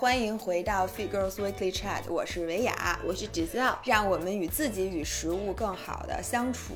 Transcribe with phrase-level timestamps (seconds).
[0.00, 6.72] 欢迎回到 Fit Girls Weekly Chat，我是维雅，我是 Giselle，让我们与自己与食物更好的相处。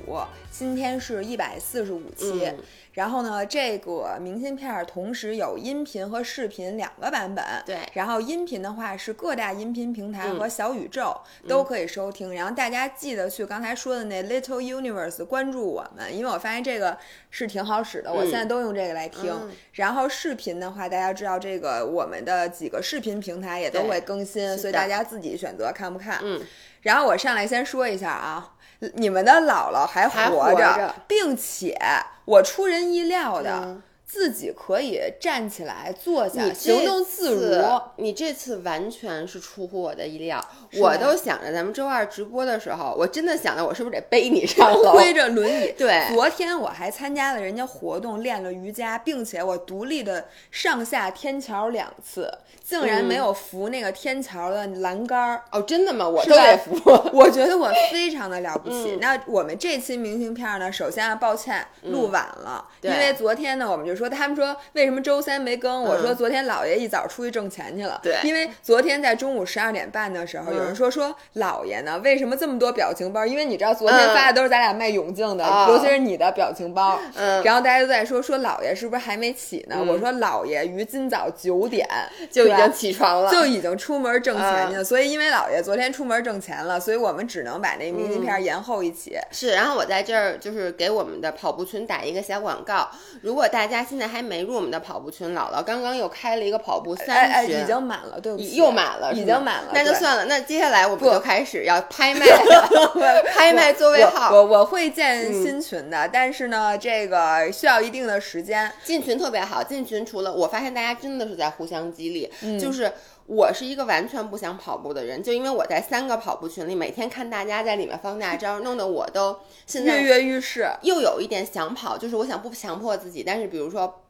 [0.50, 2.44] 今天是一百四十五期。
[2.44, 2.58] 嗯
[2.94, 7.44] 然后呢，这个明信片儿同时有音频和视频两个版本。
[7.66, 12.32] 对然后音频的话是各大音频平台嗯和小宇宙、都可以收听。
[12.34, 16.96] 然后大家记得去刚才说的那 Little Universe 关注我们，因为我发现这个
[17.30, 19.30] 是挺好使的，我现在都用这个来听。
[19.30, 26.20] 嗯然后视频的话，大家知道这个我们的几个视频平台也都会更新，所以大家自己选择看不看。
[26.22, 26.40] 嗯，
[26.82, 28.54] 然后我上来先说一下啊，
[28.94, 31.76] 你们的姥姥还活着并且
[32.24, 33.82] 我出人意料的、嗯。
[34.06, 37.64] 自己可以站起来坐下，行动自如。
[37.96, 40.46] 你这次完全是出乎我的意料，
[40.78, 44.92] 我都想着咱们周二直播的时候，我真的想着我是不是得背你上楼？
[44.94, 46.06] 推着轮椅， 对。
[46.14, 52.30] 昨天我还参加了人家活动，练了瑜伽，并且我独立的上下天桥两次，
[52.64, 55.42] 竟然没有扶那个天桥的栏杆儿。
[55.52, 56.08] 哦，真的吗？
[56.08, 56.74] 我得扶。
[57.12, 58.92] 我觉得我非常的了不起。
[58.94, 68.00] 嗯那我们这期明信片呢，首先啊，抱歉录晚了，对因为昨天呢，我们就说他们说为什么周三没更，我说嗯昨天姥爷一早出去挣钱去了。
[68.02, 73.26] 对因为昨天在中午十二点半的时候，嗯有人说说姥爷呢，为什么这么多表情包？
[73.26, 76.98] 因为你知道昨天发的都是咱俩卖泳镜的，哦尤其是你的表情包。
[77.14, 79.76] 嗯然后大家都在说说姥爷是不是还没起呢？
[79.78, 81.86] 嗯我说姥爷于今早九点
[82.30, 89.16] 就已经起床了，就已经出门挣钱嗯去了，所以因为姥爷昨天出门挣钱了，所以我们只能把那明信嗯片延后一起。
[89.30, 92.88] 是，然后我在这儿就是给我们的跑步群打一个小广告。
[93.22, 100.24] 如果大家现在还没入我们的跑步群，姥姥刚刚又开了一个跑步哎三哎，群，已经满了，对不起，又满了，已经满了，那就算了。
[100.26, 104.30] 那接下来我们就开始要拍卖了， 拍卖座位号。
[104.32, 108.70] 我我会建嗯新群的，但是呢，这个需要一定的时间。
[108.82, 112.92] 进群特别好，进群除了我发现大家真的是在互相激励，嗯就是
[113.26, 124.00] 我是一个完全不想跑步的人，就因为我在三个跑步群里，每天看大家在里面放大招，弄得我都 现在跃跃欲试，又有一点想跑，就是我想不强迫自己，但是比如说。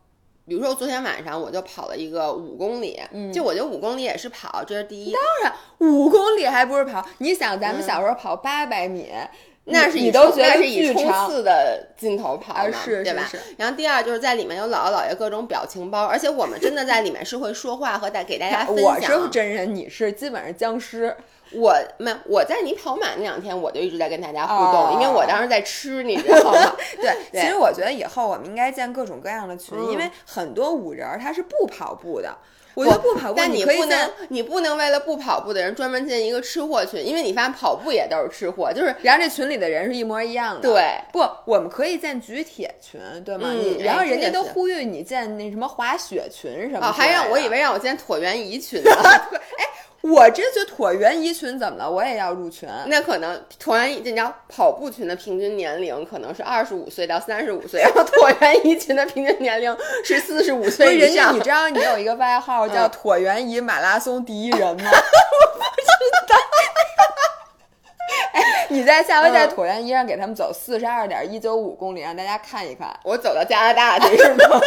[0.47, 5.11] 比如说昨天晚上我就跑了一个五公里，嗯就我觉得五公里也是跑，这是第一。
[5.11, 7.03] 当然五公里还不是跑？
[7.16, 9.28] 你想，咱们小时候跑八百米，嗯
[9.66, 13.30] 那是你都觉得是以冲刺的劲头跑啊嘛，对吧？
[13.56, 18.84] 然后第二就是在里面有姥姥姥爷各种表情包，而且我们真的在里面是会说话和带给大家 分享。
[18.84, 21.16] 我是真人，你是基本上僵尸。
[21.53, 26.74] 我没有我在你跑满那两天，我就一直在跟大家互动，哦因为我当时在吃，你知道吗？
[27.00, 32.36] 对，对其实我觉得以后我们应该建各种各样的群，嗯因为很多五人儿他是不跑步的。
[32.74, 40.68] 我觉得不跑步，但你不能，你不能为了不跑步的人专门建一个吃货群，因为你发现跑步也都是吃货，就是然后这群里的人是一模一样的。
[40.68, 40.84] 对。
[41.12, 43.48] 不，我们可以建举铁群，对吗？
[43.50, 48.91] 嗯你然后哎人家都呼吁你建那什么滑雪群什么哦，还让我以为为让我建椭圆仪群呢，
[50.06, 51.91] 我真觉得椭圆衣群怎么了？
[51.91, 52.69] 我也要入群。
[52.88, 61.41] 那可能椭圆仪，你知道跑步群的平均年龄可能是二十五岁到三十五岁，然后椭圆衣群的平均年龄是四十五岁以上人家你。
[61.41, 64.91] 知道你有一个外号叫嗯椭圆仪马拉松第一人吗？
[64.92, 66.36] 我不知道
[68.34, 72.94] 哎，你在下回在嗯椭圆仪上给他们走四十二点一九五公里，让大家看一看。
[73.04, 74.60] 我走到加拿大去是吗？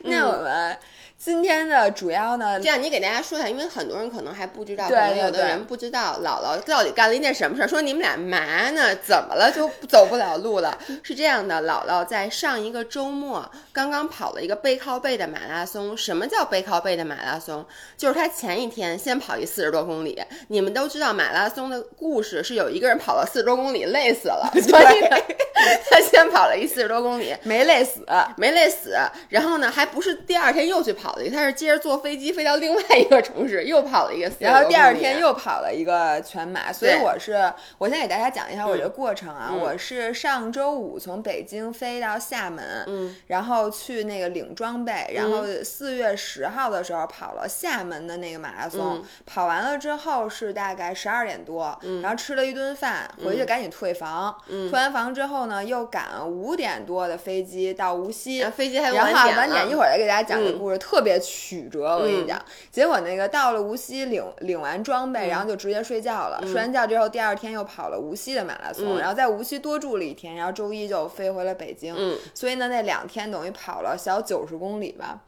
[0.06, 0.76] 那我们
[1.24, 7.66] 今天的主要呢这，样你给大家说一下，因为很多人可能还不知道，对可能有对对的人不知道姥姥到底干了一件什么事儿。
[7.66, 8.94] 说你们俩嘛呢？
[8.96, 10.78] 怎么了就走不了路了？
[11.02, 15.96] 是这样的，姥姥在上一个周末刚刚跑了一个背靠背的马拉松。
[15.96, 17.64] 什么叫背靠背的马拉松？
[17.96, 20.22] 就是他前一天先跑一四十多公里。
[20.48, 25.16] 你们都知道马拉松的故事是有一个人跑了四十多公里累死了， 所以呢，
[25.90, 28.04] 他先跑了一四十多公里，没累死。
[28.36, 28.94] 没累死，
[29.30, 39.58] 然后呢，还不是第二天又去跑了一个，他是接着坐飞机飞到另外一个城市，又跑了一个40多公里，然后第二天又跑了一个全马，所以我是我先给大家讲一下我这个过程啊，嗯。
[39.58, 49.04] 我是上周五从北京飞到厦门，嗯，然后去那个领装备，然后四月十号的时候跑了厦门的那个马拉松，嗯。
[49.26, 54.70] 跑完了之后是大概十二点多，然后吃了一顿饭，回去赶紧退房，嗯。
[54.70, 60.58] 退完房之后呢，又赶五点多的飞机到无锡，然后飞机还有晚点了晚点一会儿再给大家讲这嗯。
[60.58, 61.84] 故事，特别曲折。
[61.84, 66.40] 我跟你嗯讲，结果那个到了无锡领领完装备，然后就直接睡觉了。
[66.42, 71.94] 睡完觉之后，第二天又跑了无锡的马拉松，嗯然后在无锡多住了一天，然后周一就飞回了北京。
[71.96, 75.20] 嗯，所以呢，那两天等于跑了小九十公里吧。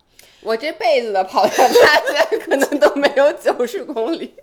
[0.42, 4.34] 我这辈子的跑下来可能都没有九十公里，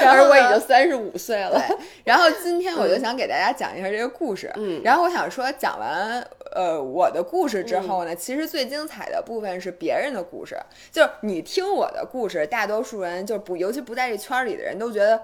[0.00, 1.62] 然后呢而我已经三十五岁了。
[2.04, 4.52] 然后今天我就想给大家讲一下这个故事。
[4.56, 10.56] 嗯然后我想说，讲完呃我的故事之后呢，其实最精彩的部分是别人的故事。
[10.92, 15.20] 就是你听我的故事，大多数人就不，尤其不在这圈里的人都觉得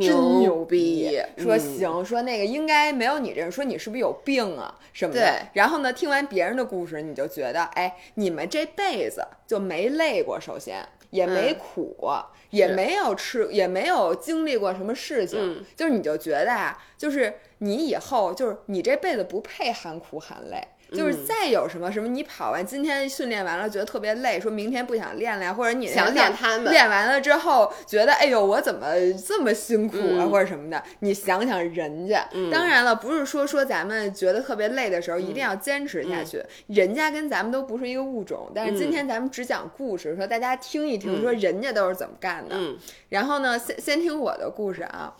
[0.00, 5.46] 真牛逼，说行，说那个应该没有你这样，说你是不是有病啊什么的。
[5.52, 20.66] 然后呢，听完别人的故事，你就觉得，哎，你们这辈子就没累过，首先也没嗯苦过，也没有吃，也没有经历过什么事情，嗯就是你就觉得啊，就是你以后就是你这辈子不配含苦含累。
[20.92, 28.86] 就是嗯再有什么什么，你跑完今天训练完了，觉得特别累，说明天不想练了呀，或者你想天想他们练完了之后，觉得哎呦我怎么
[29.26, 32.28] 这么辛苦啊，嗯或者什么的，你想想人家。
[32.50, 38.50] 当然了，不是说说咱们觉得特别累的时候一定要坚持下去，人家跟咱们都不是一个物种。
[38.54, 42.56] 但是今天咱们只讲故事，说大家听一听，说人家都是怎么干的。
[42.56, 42.76] 嗯
[43.10, 45.14] 然后呢，先先听我的故事啊。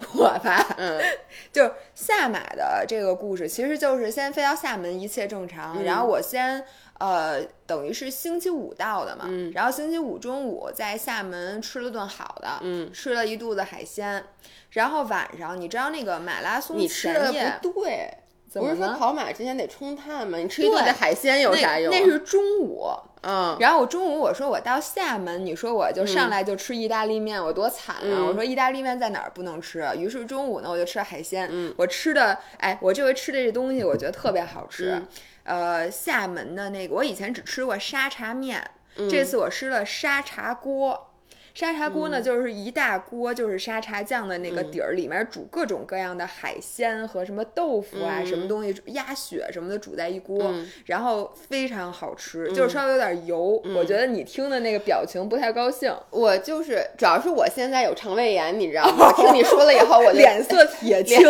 [0.14, 1.00] 我吧，嗯
[1.52, 5.76] 就是下马的这个故事，其实就是先飞到厦门，一切正常。
[5.78, 6.64] 嗯然后我先
[6.98, 14.24] 呃，等于是星期五到的嘛，嗯然后星期五中午在厦门吃了顿好的，嗯，吃了一肚子海鲜。
[14.70, 18.14] 然后晚上，你知道那个马拉松你吃的不对，
[18.54, 18.94] 不是说？
[18.94, 20.38] 跑马之前得冲碳吗？
[20.38, 21.98] 你吃一顿对这海鲜有啥用啊？
[21.98, 22.88] 那那是中午，
[23.22, 28.02] 嗯然后我中午我说我到厦门，你说我就上来就吃意大利面，我多惨啊！
[28.02, 29.86] 嗯我说意大利面在哪儿不能吃？
[29.96, 34.92] 于是中午呢我就吃海鲜，嗯我吃的哎，我这回吃的这东西我觉得特别好吃。
[34.92, 35.06] 嗯
[35.42, 38.62] 呃，厦门的那个我以前只吃过沙茶面，
[38.96, 41.09] 嗯这次我吃了沙茶锅。
[41.54, 53.62] 沙茶锅嗯呢，就是一大锅，就是沙茶酱的那个底儿，里面煮各种各样的海鲜和什么豆腐啊，嗯什么东西鸭血什么的煮在一锅，嗯然后非常好吃，就是稍微有点油。
[53.74, 59.12] 我觉得你听的那个表情不太高兴，我就是主要是我现在有肠胃炎，你知道吗？
[59.16, 61.20] 听你说了以后，我就 脸色铁青。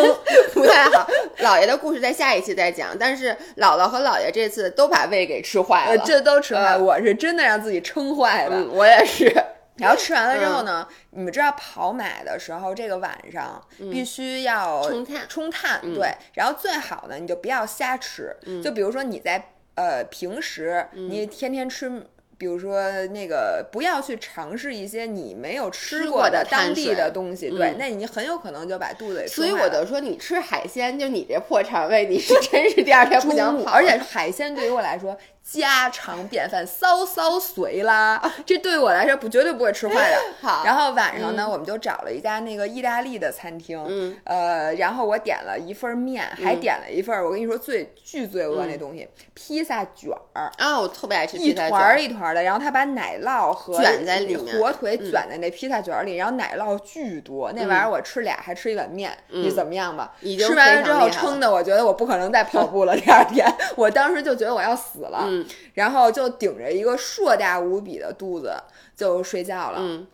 [0.53, 1.09] 不太好。
[1.39, 6.03] 姥爷的故事在下一期再讲，但是姥姥和姥爷这次都把胃给吃坏呃，了。
[6.05, 8.57] 这都吃坏，呃我是真的让自己撑坏了。
[8.57, 9.35] 嗯，我也是。
[9.81, 16.13] 然后吃完了之后呢，你们知道跑马的时候，这个晚上必须要冲碳冲碳，对。
[16.35, 22.07] 然后最好呢，你就不要瞎吃，就比如说你在呃平时你天天吃。
[22.41, 33.71] 比如说那个，不要去尝试一些你没有吃吃过的的当地的东西，对嗯，那你很有可能就把肚子给所以我就说，你吃海鲜，就你这破肠胃，你是真是第二天 不想跑。
[33.73, 40.17] 而且海鲜对于我来说家常便饭，骚骚随啦，这对于我来说不绝对不会吃坏的。
[40.41, 40.63] 好。
[40.65, 50.51] 然后晚上呢，我们就找了一家那个意大利的餐厅，嗯，呃，然后我点了一份面，还点了一份儿我跟你说最巨罪恶那东西，披萨卷儿。
[50.59, 51.97] 啊，我特别爱吃一披萨团儿。
[51.97, 52.05] 卷。
[52.05, 54.57] 一团儿的，然后他把奶酪和卷在里面。
[54.57, 60.13] 嗯火腿卷在那披萨卷儿里，然后奶酪巨多，那玩意儿我吃俩还吃一碗面，你怎么样吧？
[60.21, 62.95] 嗯已经吃完了之后撑的，我觉得我不可能再跑步了。
[62.97, 63.47] 第二天，
[63.77, 68.55] 我当时就觉得我要死了，嗯然后就顶着一个硕大无比的肚子
[68.97, 69.79] 就睡觉了。
[69.81, 70.07] 嗯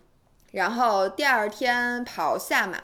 [0.52, 2.78] 然后第二天跑下马，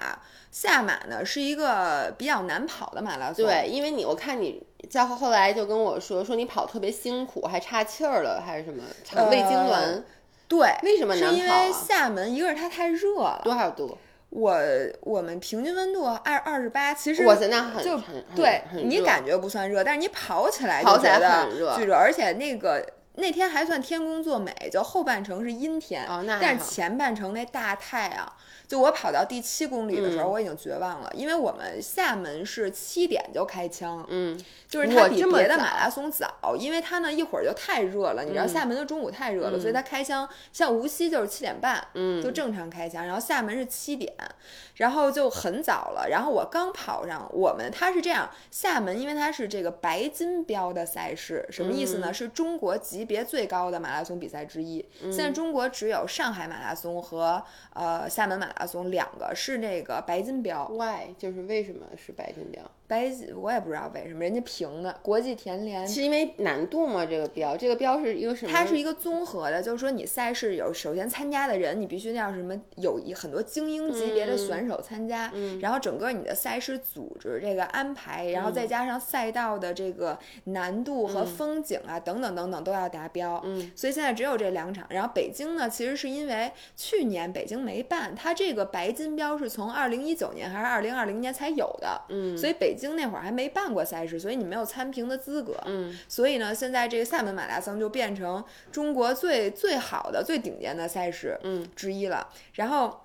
[0.50, 9.70] 下马呢是一个比较难跑的马拉松，对，因为你我看你在后后来就跟我说，说你跑特别辛苦，还岔气儿了，还是什么肠胃痉挛？
[9.70, 10.04] 呃
[10.48, 13.96] 对，为什么难是因跑啊为厦门一个是它太热了，多少度？
[14.32, 14.58] 我
[15.02, 17.98] 我们平均温度二二十八，其实就
[18.34, 21.46] 对很你感觉不算热，但是你跑起来就觉得
[21.76, 22.84] 巨热，而且那个。
[23.16, 26.08] 那天还算天公作美，就后半程是阴天，
[26.40, 28.32] 但是前半程那大太阳，
[28.72, 30.32] 就我跑到第七公里的时候，嗯。
[30.32, 34.34] 我已经绝望了，因为我们厦门是七点就开枪，嗯，
[34.66, 42.22] 就是它比别的马拉松早，因为它呢一会儿就太热了，你知道嗯厦门的中午太热了，所以它开枪，像无锡就是七点半，嗯。
[42.22, 44.10] 就正常开枪，然后厦门是七点，
[44.76, 52.06] 然后就很早了，然后我刚跑上，我们它是这样，厦门因为它是这个白金标的赛事，什么意思呢？
[52.10, 52.14] 嗯。
[52.14, 57.42] 是中国级别最高的马拉松比赛之一，现在中国只有上海马拉松和
[57.74, 62.62] 呃厦门马拉松两个是那个白金标，Why 就是为什么是白金标？
[63.36, 67.06] 我也不知道为什么人家评的国际田联是因为难度吗？
[67.06, 68.52] 这个标，这个标是一个什么？
[68.52, 83.40] 它是一个综合的，就是说你赛事有首先参加的人，你必须要什么有一很多精英级别的选手参加，然后整个你的赛事组织这个安排，然后再加上赛道的这个难度和风景啊、等等等等都要达标。
[83.44, 84.86] 嗯，所以现在只有这两场。
[84.90, 95.56] 然后北京呢，其实是因为去年北京没办，它这个白金标是从二零一九年还是二零二零年才有的，嗯所以北京那会儿还没办过赛事，所以你没有参评的资格。
[95.66, 102.28] 嗯所以呢，现在这个厦门马拉松就变成中国最最好的、最顶尖的赛事嗯之一了。
[102.54, 103.00] 然后，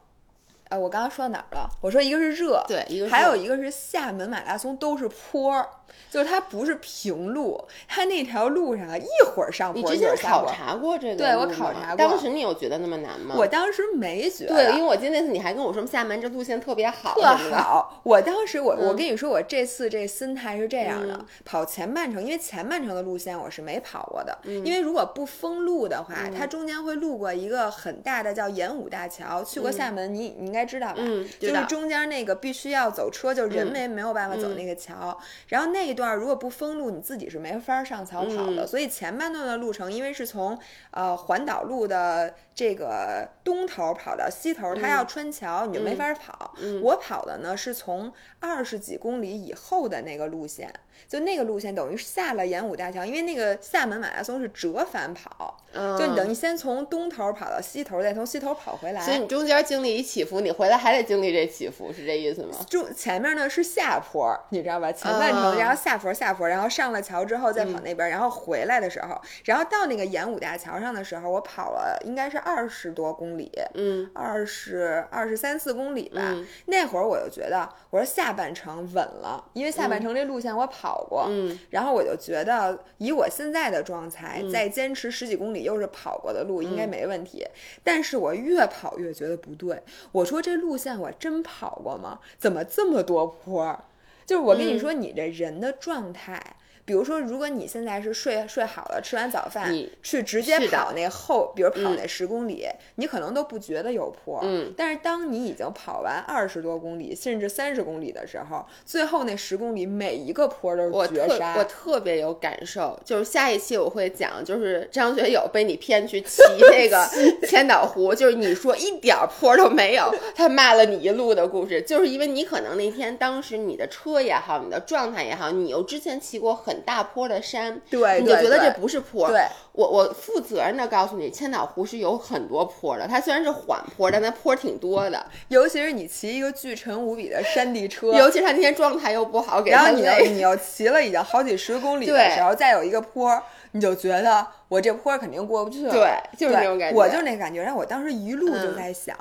[0.69, 1.69] 呃，我刚刚说到哪儿了？
[1.81, 5.69] 我说一个是热，对，一个还有一个是厦门马拉松都是坡儿。
[6.10, 10.51] 就是它不是平路，它那条路上啊，一会儿上坡，你之前考一会儿下坡。
[10.51, 13.36] 察过这个对我考察过当时你有觉得那么难吗？
[13.38, 17.22] 我当时没觉得，对，因为我记得那次你还跟我说厦门这路线特别好，特。
[17.56, 18.01] 好。
[18.03, 29.44] 我当时我我嗯跟你说，我这次这心态是这样的：跑前半程，因为前半程的路线我是没跑过的，嗯因为如果不封路的话，它中间会路过一个很大的叫演武大桥。
[29.44, 30.96] 去过厦门，你你应该知道吧？
[31.00, 35.17] 嗯就是中间那个必须要走车，就人嗯没没有办法走那个桥。
[35.48, 38.63] 然后那一段如果不封路，你自己是没法上桥跑的。
[38.63, 40.57] 嗯所以前半段的路程，因为是从
[40.91, 46.53] 呃环岛路的这个东头跑到西头，它要穿桥，你就没法跑。
[46.81, 50.74] 我跑的呢是从二十几公里以后的那个路线，
[51.07, 59.01] 就那个路线等于是下了演武大桥，因为那个厦门马拉松是折返跑，嗯，就你等于先从东头跑到西头，再从西头跑回来。
[59.01, 62.57] 所以你中间经历一起伏，你回来还得经历这起伏，是这意思吗？
[62.67, 64.91] 就前面呢是下坡，你知道吧？
[64.91, 76.21] 前半程，啊然后下坡下坡，然后上了桥之后再跑那边，然后回来的时候，然后到那个演武大桥上的时候，我跑了应该是二十多公里，嗯二十二十三四公里吧。
[76.21, 87.46] 嗯那会儿我就觉得，我说下半程稳了，因为下半程这路线我跑过，嗯然后我就觉得以我现在的状态，再坚持十几公里又是跑过的路，应该嗯没问题。
[87.84, 92.20] 但是我越跑越觉得不对，我说这路线我真跑过吗？
[92.38, 93.84] 怎么这么多坡儿？
[94.25, 96.41] 就是我跟嗯你说，你这人的状态。
[96.88, 102.65] 比如说，如果你现在是睡睡好了，吃完早饭你去直接跑那后，比如跑嗯那十公里，
[102.96, 104.39] 你可能都不觉得有坡。
[104.41, 111.56] 嗯，但是当你已经跑完二十多公里，甚至三十公里的时候，最后那十公里每一个坡都是绝杀。
[111.58, 116.41] 我特别有感受，就是下一期我会讲，就是张学友被你骗去骑
[116.72, 117.06] 那个
[117.46, 129.27] 千岛湖，就是你说一点儿坡都没有，他骂了你一路的故事，就是因为你可能那天当时你的车也好，你的状态也好，你又之前骑过很大坡的山，对对你就觉得这不是坡。
[129.27, 140.38] 对，我我负责任的告诉你，千岛湖是有很多坡的，它虽然是缓坡，但它坡挺多的，尤其是你骑一个巨沉无比的山地车， 尤其是他那天状态又不好，给他然后你又。
[140.38, 143.41] 你又骑了已经好几十公里的对时候，再有一个坡，
[143.72, 145.91] 你就觉得我这坡肯定过不去了。
[145.91, 147.62] 对就是那种感觉我就是那感觉。
[147.62, 149.15] 然后我当时一路就嗯在想，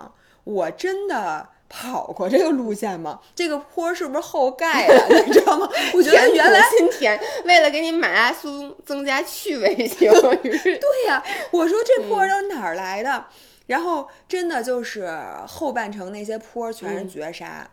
[0.44, 1.46] 我真的。
[1.68, 3.20] 跑过这个路线吗？
[3.34, 5.18] 这个坡是不是后盖的？
[5.26, 5.68] 你知道吗？
[5.94, 10.10] 我觉得原来补心田，为了给你马拉松增加趣味性，
[10.42, 13.26] 于 是对呀、我说这嗯坡都哪儿来的？
[13.66, 15.10] 然后真的就是
[15.46, 17.68] 后半程那些坡全嗯是绝杀。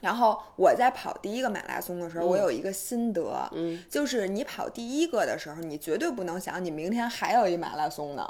[0.00, 8.28] 然后我在跑第一个马拉松的时候，我有一个心得，嗯就是你跑第一个的时候，你绝对不能想你明天还有一马拉松呢。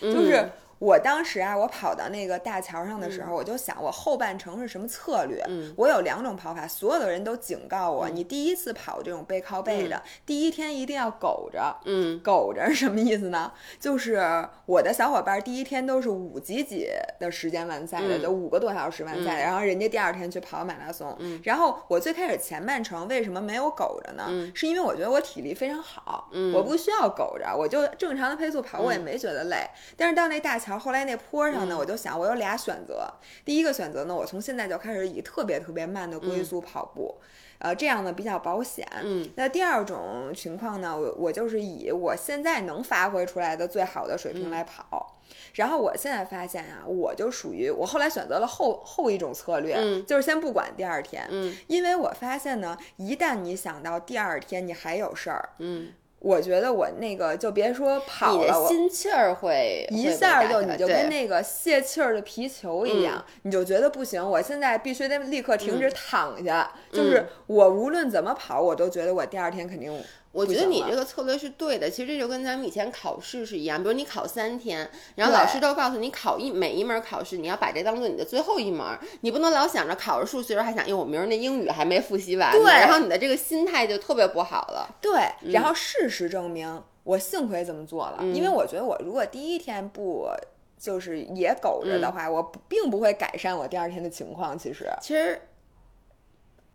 [0.00, 5.42] 嗯就是我当时啊，我跑到那个大桥上的时候，我就想我后半程是什么策略。
[5.48, 11.76] 嗯我有两种跑法，所有的人都警告我，你第一次跑这种背靠背的，第一天一定要苟着。
[11.84, 13.52] 嗯苟着是什么意思呢？
[13.78, 14.22] 就是
[14.66, 16.88] 我的小伙伴第一天都是五几几
[17.18, 21.16] 的时间完赛的，嗯就五个多小时完赛的，然后人家第二天去跑马拉松。
[21.42, 24.24] 然后我最开始前半程为什么没有苟着呢？
[24.54, 29.68] 是因为我觉得我体力非常好，我不需要苟着，我就正常的配速跑，我也没觉得累。
[29.96, 33.06] 但是到那大桥后来那坡上呢，我就想我有俩选择，
[33.44, 37.14] 第一个选择呢，我从现在就开始以特别特别慢的龟速跑步。
[37.58, 38.86] 呃，这样呢比较保险。
[39.02, 44.40] 嗯，那第二种情况呢，我我就是以我现在能发挥出来的最好的水嗯。
[44.40, 45.18] 平来跑。
[45.54, 50.04] 然后我现在发现啊，我就属于我后来选择了后后一种策略，嗯。
[50.04, 51.56] 就是先不管第二天，嗯。
[51.68, 55.92] 因为我发现呢，一旦你想到第二天你还有事儿，嗯，
[56.24, 66.72] 我觉得我那个就别说跑了，心气儿会一下就你就跟那个泄气儿的皮球一样，你就觉得不行，我现在必须得立刻停止躺下。
[66.90, 69.92] 就是我无论怎么跑，我都觉得我第二天肯定
[70.34, 78.84] 我觉得你这个策略是对的，其实这就跟咱们以前考试是一样，比如你考三天，然后老师都告诉你考一每一门考试，你要把这当做你的最后一门，
[79.22, 84.94] 你不能老想着考着数学时候还想，哟，我明儿那英语还没复习完呢，对然后你的这个心态就特别不好了。
[85.00, 85.12] 对。
[85.52, 90.28] 然后事实证明，我幸亏这么做了，因为我觉得我如果第一天不。
[90.76, 94.58] 就是也苟着的话，我并不会改善我第二天的情况。
[94.58, 95.40] 其实其实。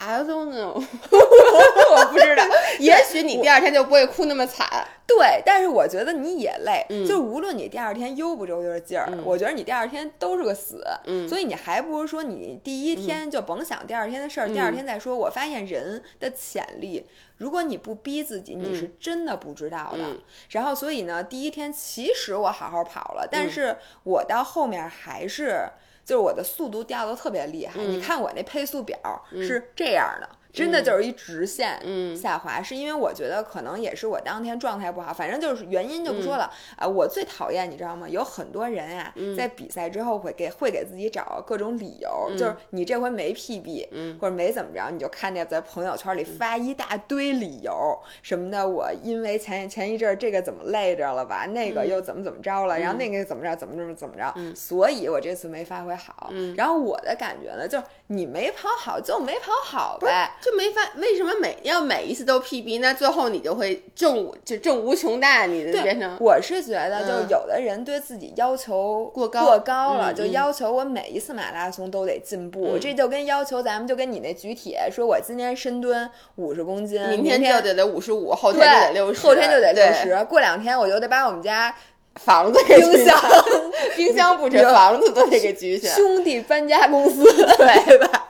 [0.01, 0.73] I don't know，
[1.11, 2.43] 我不知道，
[2.79, 4.65] 也许你第二天就不会哭那么惨。
[5.05, 15.15] 对，但是我觉得你也累，嗯就是无论你第二天悠不悠悠劲儿，我觉得你第二天都是个死，嗯所以你还不如说你第一天就甭想第二天的事儿，嗯第二天再说。
[15.17, 17.05] 我发现人的潜力，
[17.37, 19.99] 如果你不逼自己，你是真的不知道的。
[20.03, 25.67] 嗯然后，所以呢，第一天其实我好好跑了，嗯但是我到后面还是。
[26.09, 27.91] 就是我的速度掉的特别厉害，嗯。
[27.91, 28.97] 你看我那配速表
[29.31, 36.87] 是这样的，真的就是一直线嗯下滑，是因为我觉得可能也是我当天状态不好，反正就是原因就不嗯说了啊。
[36.87, 38.09] 我最讨厌你知道吗？
[38.09, 48.67] 有很多人啊，嗯在比赛之后会给会给自己找各种理由，就是你这回没 PB，嗯或者没怎么着，你就看见在朋友圈里发一大堆理由什么的。
[48.67, 56.31] 我因为前前一阵儿这个怎么累着了吧，那个又怎么怎么着了，然后那个怎么着怎么怎么怎么着，所以我这次没发挥好。
[56.57, 60.31] 然后我的感觉呢，就是你没跑好就没跑好呗。
[60.41, 72.69] 就没法为什么每要每一次都 PB，那最后你就会正无就正无穷大，你变成我是觉得，就嗯有的人对自己要求过高过高了，嗯就要求我每一次马拉松都得进步。
[72.73, 81.75] 嗯这就跟要求咱们就跟你那举铁，说我今天深蹲五十公斤，明明天就得得五十五，后天就得六十，后天就得六对十，过两天我就得把我们家
[82.15, 83.17] 房子给冰箱
[83.95, 85.93] 冰箱不止，房子都得给举起来。
[85.93, 87.23] 兄弟搬家公司，
[87.57, 88.29] 对吧？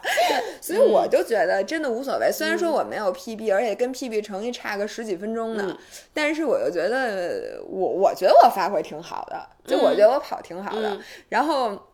[0.62, 2.32] 所以我就觉得真的无所谓。
[2.32, 5.78] 虽然说我没有 PB，而且跟 PB 成绩差个十几分钟呢，嗯
[6.14, 10.90] 但是我又觉得我我觉得我发挥挺好的，就我觉得我跑挺好的。
[10.92, 11.88] 嗯然后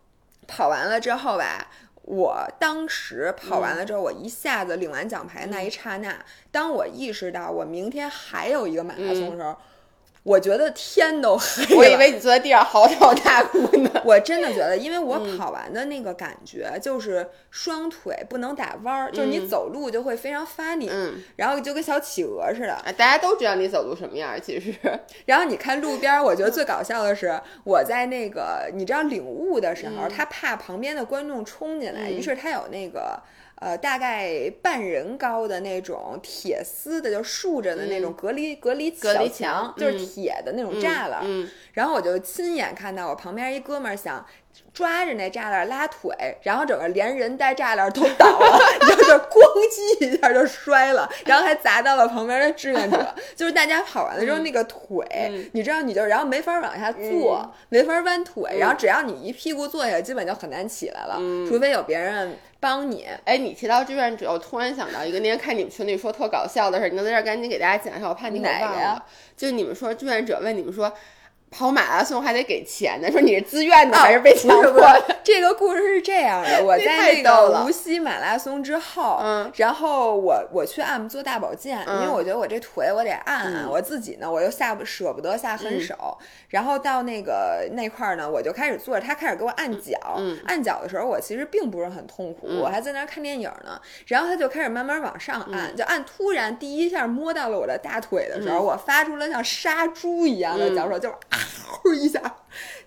[0.48, 1.68] 跑完了之后吧。
[2.08, 6.16] 我当时跑完了之后，我一下子领完奖牌那一刹那，
[6.52, 9.56] 当我意识到我明天还有一个马拉松的时候，
[10.26, 11.78] 我觉得天都黑了。
[11.78, 13.92] 我以为你坐在地上嚎啕大哭呢。
[14.04, 22.74] 我真的觉得，因为我跑完的那个感觉就是双腿不能打弯儿，就是你走路就会非常发力，嗯，然后就跟小企鹅似的。
[22.74, 24.74] 啊，大家都知道你走路什么样儿，其实
[25.28, 33.22] 然后你看路边儿，我觉得最搞笑的是，我在那个你知道领悟的时候，他怕旁边的观众冲进来，于是他有那个。
[33.56, 40.06] 呃，大概半人高的那种铁丝的，就竖着的那种隔离、隔离隔离小墙墙，就是嗯。
[40.06, 41.22] 铁的那种栅栏。
[41.24, 44.26] 嗯，然后我就亲眼看到我旁边一哥们儿想
[44.76, 49.40] 抓着那栅栏拉腿，然后整个连人带栅栏都倒了，然 后就咣
[49.72, 53.16] 叽一下就摔了，然后还砸到了旁边的志愿者。
[53.38, 63.08] 就是大家跑完了之后，那个腿，嗯你知道，你就然后没法往下坐，没法弯腿，然后只要你一屁股坐下，基本就很难起来了，嗯除非有别人帮你。
[63.24, 69.06] 哎，你提到志愿者，我突然想到一个，那天看你们群里说特搞笑的事儿，你能在这儿赶紧给大家讲一下，我怕你给哪个呀忘了。
[69.38, 70.92] 就你们说志愿者问你们说。
[71.52, 75.16] 跑马拉松还得给钱呢，说你是自愿的还是被强迫的？
[75.24, 86.18] 这个故事是这样的，我在太那个无锡马拉松之后，嗯然后我我去按做大保健，因为嗯我觉得我这腿我得按按，嗯我自己呢我又下不舍不得下狠手，
[86.50, 101.16] 然后到那个那块儿呢，我就开始坐着，他开始给我按脚，嗯按脚的时候我其实并不是很痛苦，我还在那儿看电影呢，然后他就开始慢慢往上按，嗯就按突然第一下摸到了我的大腿的时候，我发出了像杀猪一样的嗯叫声，就是
[101.84, 102.22] 嗷一下。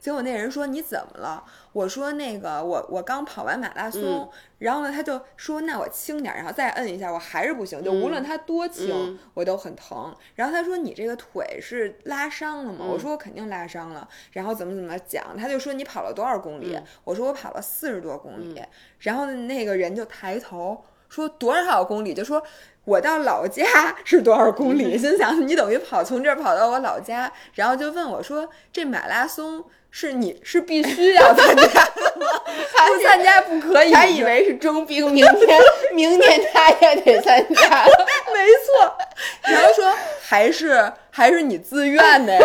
[0.01, 1.45] 结果那人说你怎么了？
[1.73, 10.15] 我说那个我我刚跑完马拉松，嗯然后呢他就说那我轻点儿，然后再摁一下，我还是不行，就无论他多轻、嗯我都很疼。
[10.35, 12.79] 然后他说你这个腿是拉伤了吗？
[12.83, 14.09] 嗯我说我肯定拉伤了。
[14.33, 16.75] 然后怎么怎么讲，他就说你跑了多少公里？
[16.75, 18.63] 嗯我说我跑了四十多公里。
[19.01, 22.15] 然后那个人就抬头说多少公里？
[22.15, 22.43] 就说。
[22.89, 24.97] 我到老家是多少公里？
[24.97, 32.27] 心想你等于跑从这儿跑到我老家，然后就问我说：“这马拉松是你是必须要参加的吗？
[32.47, 35.61] 不参加不可以。”他以为是征兵，明天
[35.93, 37.85] 明天他也得参加。
[38.33, 38.97] 没错，
[39.53, 42.41] 然后说还是还是你自愿的呀？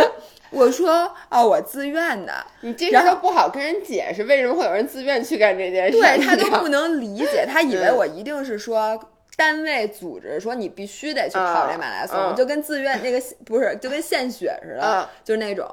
[0.50, 2.34] 我说哦，我自愿的。
[2.60, 5.98] 你这事都不好跟人解释，为什么会有人自愿去干这件事？
[5.98, 9.00] 对他都不能理解，他以为嗯我一定是说。
[9.36, 15.08] 单位组织说你必须得去跑这马拉松，就跟自愿那个不是就跟献血似的，嗯。
[15.24, 15.68] 就是那种。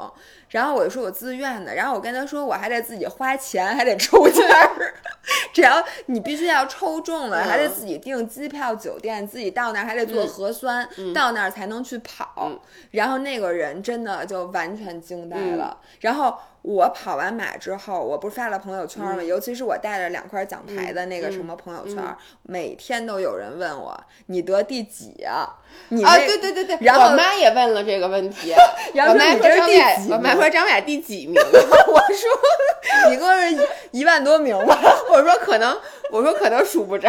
[0.49, 4.95] 然后我就说我自愿的，然后我跟他说我还得自己花钱，还得抽签儿，
[5.53, 10.29] 只要你必须要抽中了，嗯还得自己订机票、酒店，自己到那儿还得做嗯。
[10.29, 12.49] 核酸，到那儿才能去跑。
[12.51, 12.59] 嗯。
[12.91, 15.79] 然后那个人真的就完全惊呆了。
[15.81, 19.23] 嗯然后我跑完马之后，我不是发了朋友圈嗯吗？
[19.23, 25.49] 尤其是我带着两块奖牌的那个什么朋友圈，嗯每天都有人问我你得第几啊？
[25.89, 28.53] 你啊，对对对对，然后我妈也问了这个问题，
[28.95, 31.35] 然后我妈说张雅，我妈说张雅第几名？
[31.41, 34.79] 我说一共是一一万多名吧。
[35.11, 35.77] 我说可能，
[36.11, 37.09] 我说可能数不着。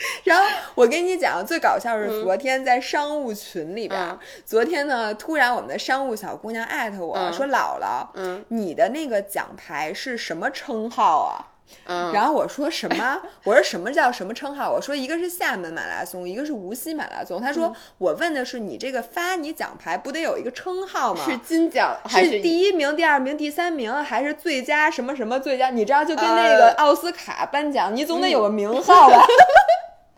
[0.24, 11.46] 然后我跟你讲，最搞笑是昨天在商务群里边，嗯昨天呢，突然我们的商务小姑娘艾特我、嗯说：“姥姥，嗯你的那个奖牌是什么称号啊？”
[11.86, 13.20] 嗯，然后我说什么？
[13.44, 14.72] 我说什么叫什么称号？
[14.72, 17.40] 我说一个是厦门马拉松，一个是无锡马拉松。
[17.40, 21.22] 他嗯说、我问的是你这个发你奖牌不得有一个称号吗？
[21.24, 25.70] 是金奖还是是第一名、第二名、第三名，还是最佳什么什么最佳？
[25.70, 29.24] 你知道，就跟那个呃奥斯卡颁奖，你总得有个名 号吧？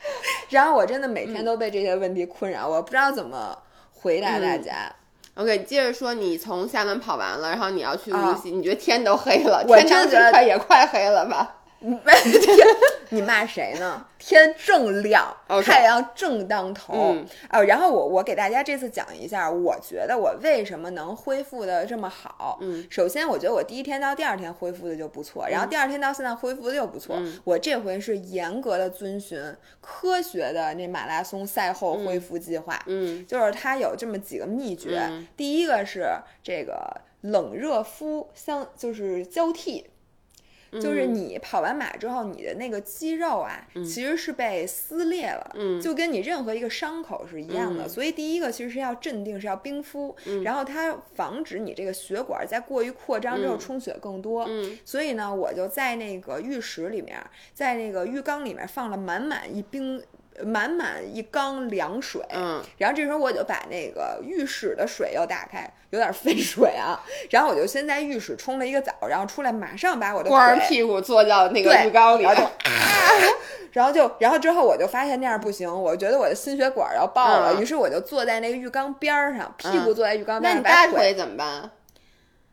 [0.51, 3.57] 然后我真的每天都被这些问题困扰，我不知道怎么
[3.93, 4.93] 回答大家。
[5.35, 11.62] OK，接着说，你从厦门跑完了，然后你要去啊无锡，你觉得天都黑了，我天当时真觉得快也快黑了吧？
[13.11, 14.07] 你骂谁呢？
[14.19, 16.95] 天正亮太阳正当头。
[16.95, 22.59] 嗯啊，然后我我给大家这次讲一下，我觉得我为什么能恢复的这么好。
[22.63, 27.17] 嗯，首先我觉得我第一天到第二天恢复的就不错，然后第二天到现在恢复的又不错。
[27.19, 29.43] 嗯我这回是严格的遵循
[29.81, 32.81] 科学的那马拉松赛后恢复计划。
[32.87, 34.99] 嗯就是它有这么几个秘诀。
[35.03, 36.07] 嗯第一个是
[36.43, 39.87] 这个冷热敷相，就是交替。
[40.81, 47.85] 就是嗯你跑完马之后，你的那个肌肉啊，其实是被撕裂了，嗯就跟你任何一个伤口是一样的。
[47.85, 54.45] 嗯所以第一个其实是要镇定，是要冰敷，然后它防止你这个血管在过于扩张之后嗯充血更多。
[54.49, 57.19] 嗯所以呢，我就在那个浴室里面，
[57.53, 60.03] 在那个浴缸里面放了满满一冰。
[60.45, 62.63] 满满一缸凉水，嗯。
[62.79, 67.01] 然后这时候我就把那个浴室的水又打开，有点费水啊。
[67.31, 72.49] 然后我就先在浴室冲了一个澡，然后出来马上把我的光着屁股坐到那个浴缸里，然后就
[73.73, 77.63] 然后就，然后之后我就发现那样不行，我觉得我的心血管要爆了，嗯。
[77.63, 81.71] 于是我就坐在那个浴缸边儿上，屁股嗯坐在浴缸那边上，你大把腿怎么办？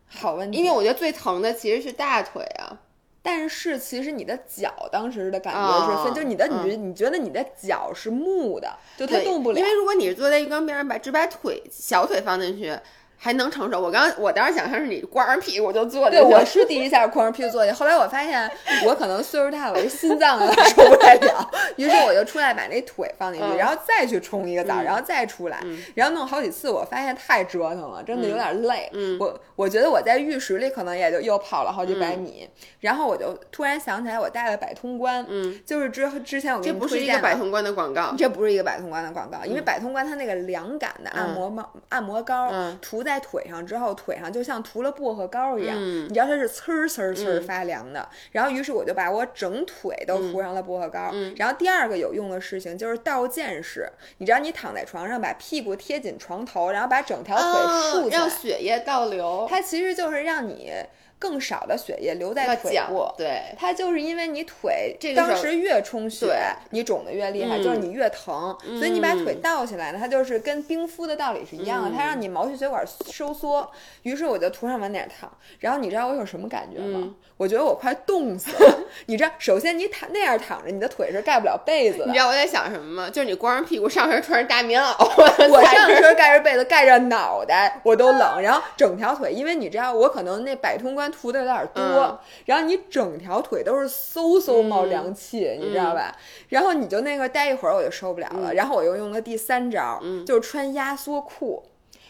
[0.07, 2.77] 好问题，因为我觉得最疼的其实是大腿啊。
[3.21, 9.63] 但是其实你的脚当时的感觉是哦分，就你的你觉得你的脚是木的，就它动不了因。
[9.63, 12.77] 为如果你是坐在浴缸边上，把只把腿小腿放进去，
[13.21, 13.79] 还能承受。
[13.79, 18.49] 我刚我当时想象是你光着屁股就坐对，进去，我是第一下光着屁股坐下，后来我发现
[18.87, 23.57] 我可能岁数大了，我这心脏有点受不太了，于是我就出来把那腿放进去，嗯。
[23.57, 24.83] 然后再去冲一个澡，嗯。
[24.85, 25.77] 然后再出来，嗯。
[25.95, 28.89] 然后弄好几次，我发现太折腾了，真的有点累。
[28.93, 29.17] 嗯。
[29.19, 32.19] 我我觉得我在浴室里可能也就又跑了好几百嗯。
[32.19, 37.19] 米，然后我就突然想起来我带了百通关，嗯，就是之之前我给这你不是一个。
[37.19, 38.13] 百通关的广告。
[38.17, 39.65] 这不是一个百通关的广告，因为嗯。
[39.65, 42.77] 百通关它那个凉感的按摩帽、按摩膏、嗯。
[42.81, 48.09] 涂在腿上之后，腿上就像涂了薄荷膏一样，嗯你知道它是呲儿呲儿呲儿嗯发凉的。
[48.33, 51.11] 然后于是我就把我整腿都涂上了薄荷膏。
[51.13, 60.73] 嗯然后第二个有用的事情就是倒箭式，你知道你躺在床上，把屁股贴紧床头，然后把整条腿哦竖起来，让血液倒流，它其实就是让你
[61.19, 63.11] 更少的血液留在脚腿部。
[63.17, 66.33] 对，它就是因为你腿当时越充血，
[66.71, 73.69] 你肿的越厉害，嗯就是你越疼，所以你把腿嗯倒起来呢，它就是跟冰敷的道理是一样的，它让你毛细血管收缩。
[74.03, 76.99] 于是我就涂上晚点儿躺，然后你知道我有什么感觉吗？
[77.03, 78.79] 嗯我觉得我快冻死了。
[79.07, 82.19] 你知道，首先你躺那样躺着，你的腿是盖不了被子的你知。
[82.19, 83.09] 道我在想什么吗？
[83.09, 84.93] 就是你光着屁股上身穿着大棉袄，
[85.49, 88.41] 我上身身盖着被子，盖着脑袋，我都冷。
[88.43, 92.19] 然后整条腿，因为你知道我可能那百通关涂的有点多，嗯。
[92.45, 96.15] 然后你整条腿都是嗖嗖冒凉气，你知道吧？
[96.49, 98.53] 然后你就那个待一会儿我就受不了了。
[98.53, 100.25] 然后我又用了第三招，嗯。
[100.25, 101.63] 就是穿压缩裤。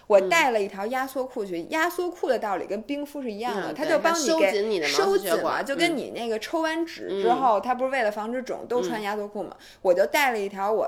[0.07, 9.55] 我带了一条压缩裤去，压缩裤的道理跟冰敷是一样的，嗯它就帮对它收给紧你的毛收紧了，就跟嗯你那个抽完脂之后，它不是为了防止肿都穿压缩裤嘛？
[9.83, 10.87] 我就带了一条我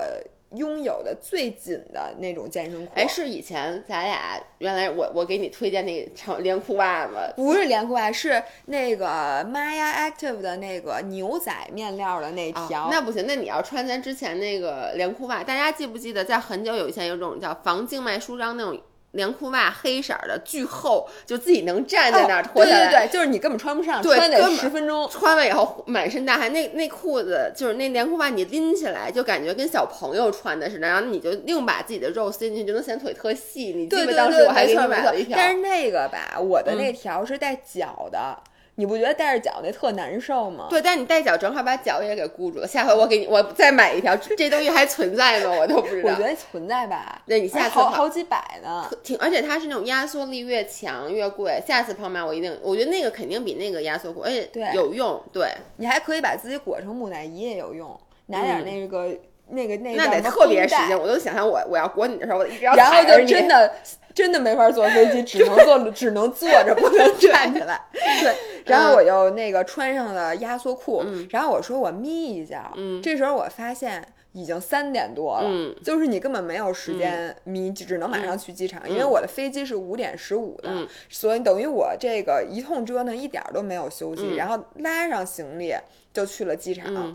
[0.54, 2.92] 拥有的最紧的那种健身裤。
[2.94, 7.20] 哎，是以前咱俩原来我我给你推荐那长连裤袜吗？
[7.36, 9.06] 不是连裤袜，是那个
[9.44, 12.88] Maya Active 的那个牛仔面料的那啊条。
[12.90, 18.80] 那不行，那你要穿咱之前那个连裤袜，大家记不记得在很久以前有种叫防静脉舒张那种
[19.12, 22.86] 连裤袜，黑色儿的巨厚，就自己能站在那儿哦脱下来。
[22.86, 25.08] 对对对，就是你根本穿不上，对穿得十分钟。
[25.10, 33.72] 穿完以后满身大汗，那那裤子就是那连裤袜，你拎起来就感觉跟小朋友穿的似的，然后你就硬把自己的肉塞进去，就能显腿特细。
[33.76, 33.96] 你记不？
[33.96, 35.24] 对对对，当时我还给你买了一。
[35.24, 38.38] 条，但是那个吧，我的那嗯条是带脚的，
[38.76, 40.66] 你不觉得带着脚那特难受吗？
[40.70, 42.66] 对，但你带脚正好把脚也给箍住了。
[42.66, 45.50] 下回我给你， 我再买一条， 这东西还存在吗？
[45.60, 46.22] 我都不知道我觉。
[46.22, 47.20] 得存在吧。
[47.26, 48.88] 对你下次好好几百呢。
[49.02, 51.62] 挺，而且它是那种压缩力越强越贵。
[51.66, 55.22] 下次胖妈我一定，我觉得那个肯定比那个压缩裤，而且对有用。
[55.32, 59.14] 对，你还可以把自己裹成木乃伊也有用，拿点那个、
[59.52, 60.98] 那个那个嗯那得特别使劲。
[60.98, 63.72] 我都想象我我要裹你的时候，我一直要然后就真的
[64.14, 67.80] 真的没法坐飞机， 只能坐只能坐着，不能站起来。
[67.92, 68.34] 对，
[68.66, 74.06] 然后我就那个穿上了压缩裤，嗯然后我说我眯一觉，嗯这时候我发现。
[74.34, 85.74] 已经三点多了，嗯就是你根本没有时间眯，就只能马上去机场，因为我的飞机是五点十五的，嗯所以等于我这个一通折腾一点儿都没有休息，嗯然后拉上行李
[86.14, 87.14] 就去了机场，嗯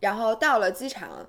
[0.00, 1.28] 然后到了机场，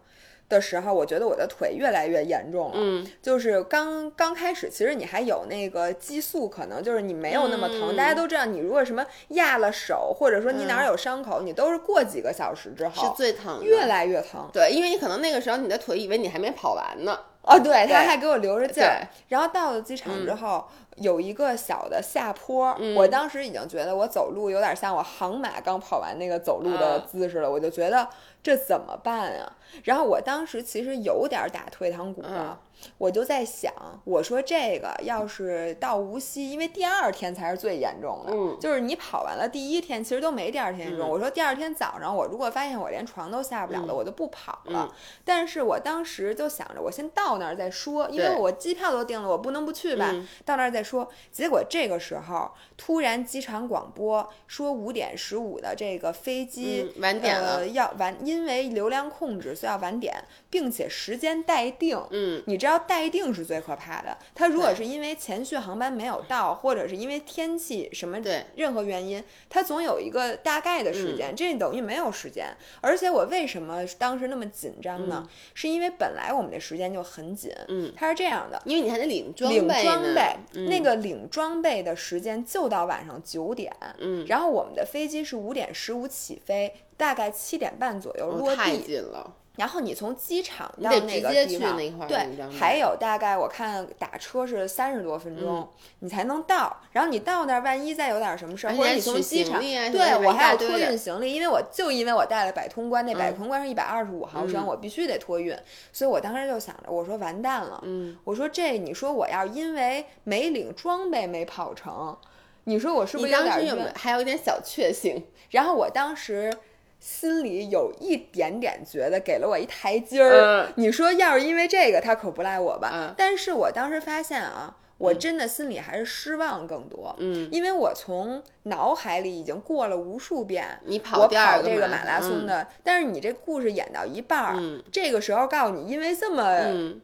[0.52, 2.74] 的时候，我觉得我的腿越来越严重了。
[2.76, 7.94] 嗯，就是刚刚开始，其实你还有那个激素，可能就是你没有那么疼。
[7.94, 13.66] 嗯大家都知道，你如果什么压了手，或者说你哪儿有伤口，你都是过几个小时之后是最疼的。
[13.66, 14.48] 越来越疼。
[14.54, 17.18] 对，因为你可能那个时候你的腿以为你还没跑完呢。
[17.44, 19.02] 哦，对，对他还给我留着劲儿。
[19.30, 20.64] 然后到了机场之后，
[20.98, 28.08] 有一个小的下坡，嗯我当时已经觉得我走路有点像我航马刚跑完那个走路的啊姿势了，我就觉得
[28.44, 29.58] 这怎么办啊？
[29.84, 32.58] 然后我当时其实有点打退堂鼓了。
[32.60, 33.72] 嗯我就在想，
[34.06, 41.08] 我说这个要是到无锡，因为第二天才是最严重的，嗯就是你跑完了第一天，其实都没第二天严重。
[41.08, 44.88] 嗯我说第二天早上，我如果发现我连床都下不了了，嗯我就不跑了。
[44.90, 50.10] 嗯但是我当时就想着，我先到那儿再说，因为我机票都订了，我不能不去吧。
[50.12, 51.08] 嗯到那儿再说。
[51.32, 52.52] 结果这个时候，
[52.84, 60.12] 突然机场广播说五点十五的这个飞机、嗯晚点了呃，要晚，因为流量控制，所以要晚点，
[60.50, 62.02] 并且时间待定。
[62.10, 64.18] 嗯，你知道待定是最可怕的。
[64.34, 72.48] 它如果是因为前续航班没有到，或者是因为天气什么对任何原因，它总有一个大概的时间，这等于没有时间。
[72.82, 75.30] 而且我为什么当时那么紧张呢？
[75.54, 78.60] 是因为本来我们的时间就很紧，嗯，它是这样的。
[78.66, 88.80] 因为你还得领装领备领装备，嗯那个领装备的时间就到晚上九点，嗯，然后我们的飞机是五点十五起飞，大概七点半左右落哦太地。
[88.80, 89.36] 近了。
[89.58, 95.68] 然后你从机场到得那个地方，去那块对还有大概我看打车是三十多分钟、嗯
[96.00, 96.76] 你才能到。
[96.94, 105.56] 然后你到那儿，万一再有点什么事儿，或者你从机场，啊对我还要托运行李，因为我就因为我带了百通关，那百嗯通关是一百二十五毫升，嗯我必须得托运，
[105.92, 112.18] 所以我当时就想着，我说完蛋了，嗯，我说这你说我要因为没领装备没跑成，
[112.66, 113.94] 你说我是不是有点？
[113.96, 115.26] 还有一点小确幸？
[115.50, 116.54] 然后我当时
[117.00, 120.66] 心里有一点点觉得给了我一台阶儿。
[120.68, 122.92] 嗯你说要是因为这个，他可不赖我吧？
[122.94, 127.16] 嗯但是我当时发现啊，我真的心里还是失望更多。
[127.18, 137.02] 嗯，因为我从脑海里已经过了无数遍你跑第二跑这个马马拉松，的，但是你这故事演到一半儿，嗯这个时候告诉你，因为这么嗯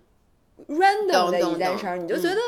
[0.70, 2.42] random 的一件事儿，你就觉嗯得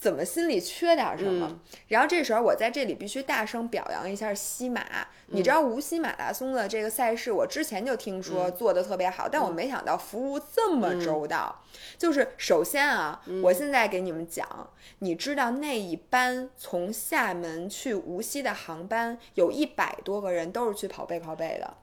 [0.00, 1.46] 怎么心里缺点什么。
[1.46, 4.82] 嗯然后这时候我在这里必须大声表扬一下西马。
[5.26, 11.62] 你嗯知道无锡马拉松的这个赛事，我之前就听说嗯做的特别好，但我没想到服务这么周到。
[11.98, 21.74] 就是首先啊，嗯我现在给你们讲，你知道那一班从厦门去无锡的航班，有一百多个人都是去跑背靠背的。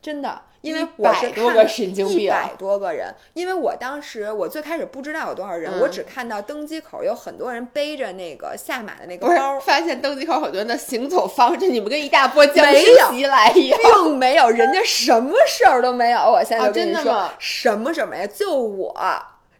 [0.00, 13.78] 真的，因为我是100多个看神经病一百多个人，因为我当时我最开始不知道有多少人，嗯我只看到登机口有很多人背着那个下马的那个包，发现登机口很多人的行走方式，你们跟一大波僵尸袭来一样。
[13.82, 16.20] 并没有，人家什么事儿都没有。
[16.20, 18.94] 我现在哦就跟你说，真的吗什么事儿没有，就我，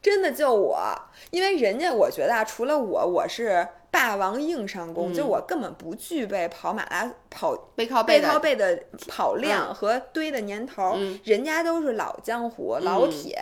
[0.01, 0.79] 真的就我，
[1.31, 5.15] 因为人家我觉得啊，除了我，我是霸王硬上弓，嗯。
[5.15, 13.39] 就我根本不具备跑马拉跑背靠背背靠背的跑量和堆的年头人家都是老江湖、老铁，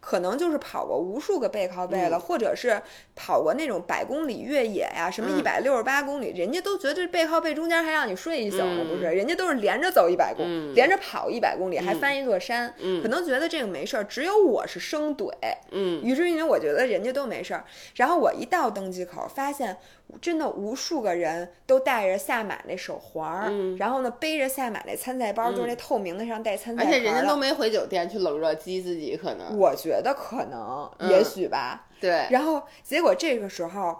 [0.00, 2.20] 可能就是跑过无数个背靠背了，嗯。
[2.20, 2.80] 或者是
[3.14, 9.02] 跑过那种百公里越野呀、什么一嗯百六十八公里，人家都觉得背靠背中间还让你睡一宿呢，嗯不是？
[9.02, 10.74] 人家都是连着走一百公，嗯。
[10.74, 12.00] 连着跑一百公里，还嗯。
[12.00, 13.02] 翻一座山，嗯。
[13.02, 15.30] 可能觉得这个没事儿，只有我是生怼，
[15.70, 16.02] 嗯。
[16.02, 19.76] 于是因为我觉得人家都没事儿，然后我一到登机口，发现
[20.18, 31.86] 真的无数个人都带着下马那手环儿，嗯然后呢背着下马那参赛包，就是那透明的上带参赛而且人家都没回酒店去冷热机自己，可能我觉得可能，嗯也许吧。
[32.00, 33.96] 对，然后结果这个时候。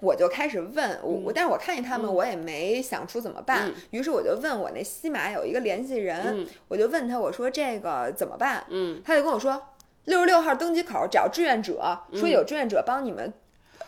[0.00, 3.68] 我就开始问我，我但是我看见他们，我也没想出怎么办。
[3.68, 8.64] 嗯于是我就问我那西马有一个联系人，嗯我就问他，我说这个怎么办？
[8.68, 9.62] 嗯他就跟我说，
[10.06, 13.32] 六十六号登机口找志愿者，说有志愿者帮你们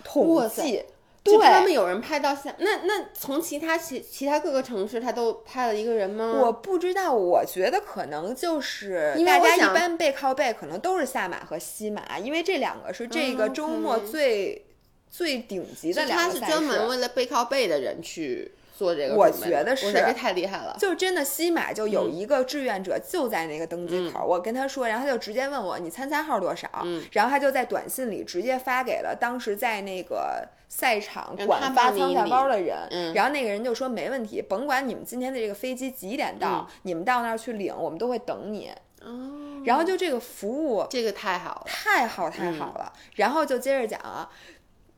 [0.04, 0.84] 统计。
[1.24, 6.38] 就他们，有人拍到下，那那从其他其其他各个城市，他都拍了一个人吗？
[6.42, 14.66] 我不知道，我觉得可能就是大家一般背靠背可能都是下马和西马，因为这两个是这个嗯周末最、
[15.10, 16.88] 最顶级的两个赛他是专门。
[16.88, 20.76] 为了背靠背的人去做这个我觉得是太厉害了。
[20.78, 38.72] 就真的西马就有嗯一个志愿者就在那个登机口，我跟他说，然后他就直接问我你参赛号多少，嗯然后他就在短信里直接发给了当时在那个赛场管发参赛领包的人，嗯然后那个人就说没问题，甭管你们今天的这个飞机几点到，你们到那儿去领，我们都会等你。
[39.02, 41.64] 哦，然后就这个服务这个太好了。
[41.66, 44.28] 太好太好了，然后就接着讲啊。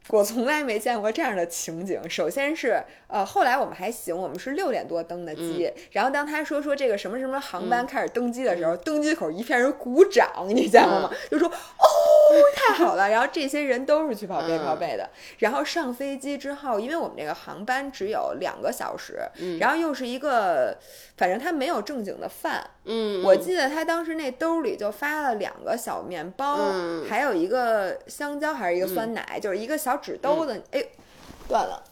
[0.11, 2.01] 我从来没见过这样的情景。
[2.09, 5.73] 首先是，呃，后来我们还行，我们是六点多登的机。
[5.91, 11.11] 然后当他说说这个什么什么航班开始登机的时候，登机口一片人鼓掌，你见过吗？
[11.31, 11.55] 就说哦，
[12.55, 13.09] 太好了。
[13.11, 15.11] 然后这些人都是去跑背靠背的。
[15.39, 19.19] 然后上飞机之后，因为我们这个航班只有两个小时，
[19.59, 20.79] 然后又是一个，
[21.17, 22.71] 反正他没有正经的饭。
[22.87, 26.57] 嗯，我记得他当时那兜里就发了两个小面包，
[27.09, 30.63] 还有一个香蕉，还是一个酸奶，就是一个小纸兜子。
[30.71, 30.87] 哎，
[31.49, 31.83] 断了，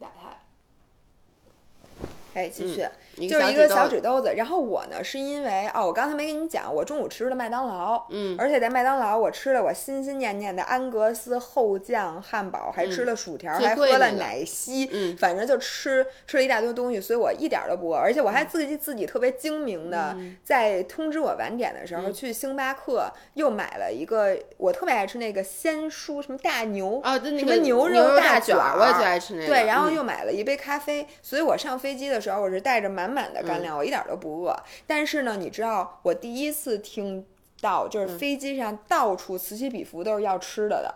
[0.00, 2.42] 打开。
[2.42, 2.86] 哎，继续。
[3.26, 33.07] 就是一个小纸兜子，然后我呢是因为哦，我刚才没跟你们讲，我中午吃了麦当劳，嗯，而且在麦当劳我吃了我心心念念的安格斯厚酱汉堡，还吃了薯条，还喝了奶昔，嗯，反正就吃吃了一大堆东西，所以我一点都不饿，而且我还自己自己特别精明的，在通知我晚点的时候去星巴克又买了一个我特别爱吃那个鲜蔬什么大牛啊，什么牛肉大卷，我也最爱吃那个，对，然后又买了一杯咖啡，所以我上飞机的时候我是带着满。
[33.08, 34.56] 满满的干粮，我一点都不饿。
[34.86, 37.24] 但是呢，你知道，我第一次听
[37.60, 40.94] 到就是飞机上到处此起彼伏都是要吃的的，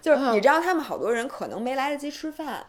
[0.00, 2.66] 就是你知道，他们好多人可能没来得及吃饭。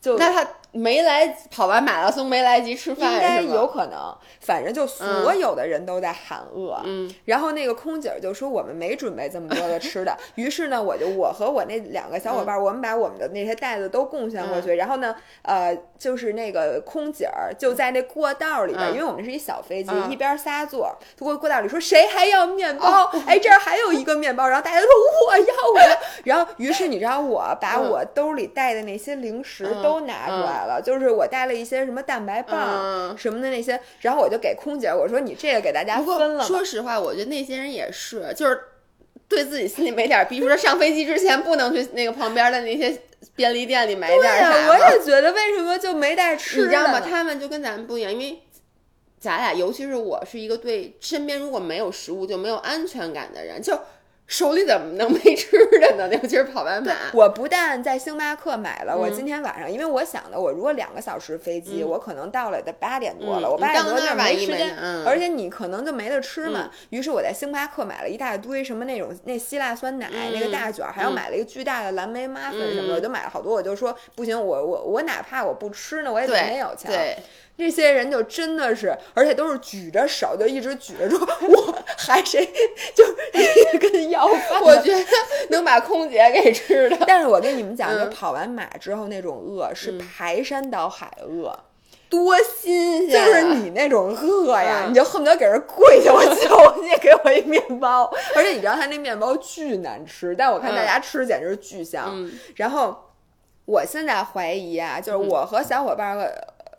[0.00, 4.14] 就那他没来跑完马拉松没来及吃饭，应该有可能。
[4.40, 7.08] 反正就所有的人都在喊饿，嗯。
[7.26, 10.16] 然后那个空姐就说我们没准备这么多的吃的。
[10.34, 14.74] 于是呢，我就我和我那两个小伙伴，我们把我们的那些袋子都贡献过去。
[14.74, 23.12] 然后呢，呃，就是那个空姐儿就在那过道里边，因为我们是一小飞机，一边仨座，过过道里说谁还要面包？
[23.28, 24.48] 哎，这儿还有一个面包。
[24.48, 24.94] 然后大家都说
[25.28, 25.98] 我要我要。
[26.24, 29.92] 然后于是你知道，我把我兜里带的那些零食都。
[29.92, 38.58] 都拿出来了，就是我带了一些什么蛋白棒什么的那些，然后我就给空姐我说：“你这个给大家分了。”说实话，我觉得那些人也是，就是
[39.28, 43.00] 对自己心里没点逼，说上飞机之前不能去那个旁边的那些
[43.34, 44.68] 便利店里买点啥。
[44.68, 46.62] 我也觉得，为什么就没带吃？
[46.62, 47.00] 你知道吗？
[47.00, 48.42] 他们就跟咱们不一样，因为
[49.18, 53.78] 咱俩，尤其是我是一个对身边如果没有食物就没有安全感的人，就。
[54.32, 56.08] 手里怎么能没吃的呢？
[56.16, 66.70] 尤其是跑完马，我不但在星巴克买了，我今天晚上，因为我想的，我如果两个小时飞机，我可能到了得八点多了，我八点多那没时间，而且你可能就没得吃嘛。
[66.88, 73.52] 于是我在星巴克买了一大堆什么那种那希腊酸奶那个大卷，还要买了一个巨大的蓝莓麻粉什么的，我就买了好多。
[73.52, 77.18] 我就说不行，我我我哪怕我不吃呢，我也得没有钱。
[77.56, 77.66] 对。
[77.66, 82.44] 这些人就真的是，而且都是举着手，就一直举着说：“我还谁
[82.94, 83.04] 就
[83.78, 84.60] 跟要饭。
[84.62, 85.04] ”我觉得
[85.50, 86.98] 能把空姐给吃了。
[87.06, 91.56] 但是我跟你们讲，就跑完马之后那种饿是排山倒海饿，
[92.08, 93.24] 多新鲜！
[93.24, 98.12] 就是你那种饿呀，你就恨不得给人跪下，我求你给我一面包。
[98.34, 102.28] 而且你知道他那面包巨难吃，但我看大家吃简直巨香。
[102.56, 102.96] 然后
[103.64, 106.18] 我现在怀疑啊，就是我和小伙伴。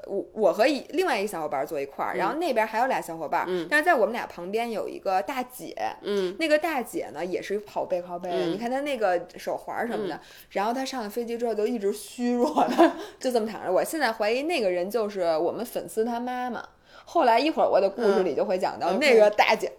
[0.06, 13.72] 我我和一另外一个小伙伴坐一块儿，然后那边还有俩小伙伴，但是在我们俩旁边有一个大姐，嗯，那个大姐呢也是跑背靠背的，你看她那个手环什么的，然后她上了飞机之后就一直虚弱的，就这么躺着。
[13.72, 16.64] 我现在怀疑那个人就是我们粉丝他妈妈。
[17.06, 19.72] 后来一会儿我的故事里就会讲到那个大姐，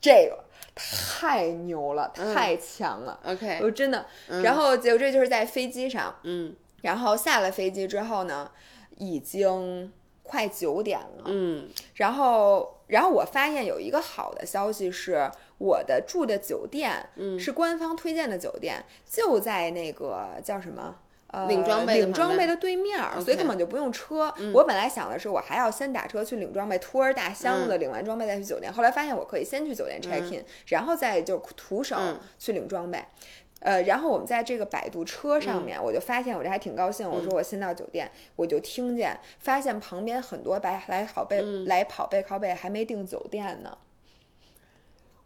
[0.00, 4.06] 这个太牛了，太强了，OK，我真的。
[4.42, 8.50] 然后结果这就是在飞机上，嗯，然后下了飞机之后呢。
[8.98, 20.96] 已经快九点了，嗯，然后，然后我发现有一个好的消息是，我的住的酒店，嗯，是官方推荐的酒店，就在那个叫什么，
[21.28, 24.32] 呃，领装备领装备的对面，所以根本就不用车。
[24.52, 28.70] 我本来想的是，我还要先打车去领装备，拖着大箱子领完装备再去酒店。
[28.70, 31.96] 后来发现我可以先去酒店 check in，然后再就徒手
[32.38, 33.02] 去领装备。
[33.60, 37.08] 呃，然后我们在这个摆渡车上面，我就发现我这还挺高兴。
[37.08, 43.76] 我说我先到酒店，我就听见发现旁边很多白来跑背来跑背靠背还没订酒店呢。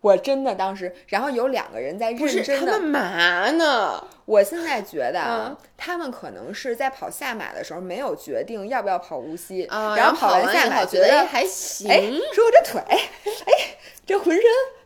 [0.00, 4.04] 我真的当时，然后有两个人在认真的，他们嘛呢？
[4.24, 12.00] 我现在觉得啊他们可能是在跑下马的时候没有决定要不要跑无锡，然后跑完下马觉得还行，哎，
[12.32, 14.42] 说我这腿，哎，这浑身。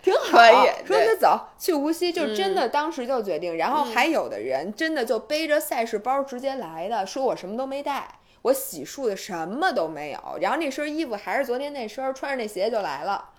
[0.06, 3.56] 挺好，说那走去无锡，就真的当时就决定。
[3.56, 10.20] 然后还有的人真的就背着赛事包直接来的，说我什么都没带，我洗漱的什么都没有。
[10.40, 13.30] 然后那身衣服还是昨天那身，穿着那鞋就来了。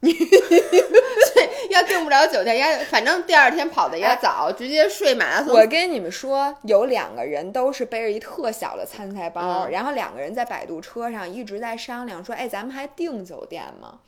[0.00, 5.54] 你要订不了酒店，也反正第二天跑的也早，直接睡马拉松。
[5.54, 14.00] 我跟你们说，有两个人都是背着一特小的参赛包，然后两个人在摆渡车上一直在商量说：“哎，咱们还订酒店吗？”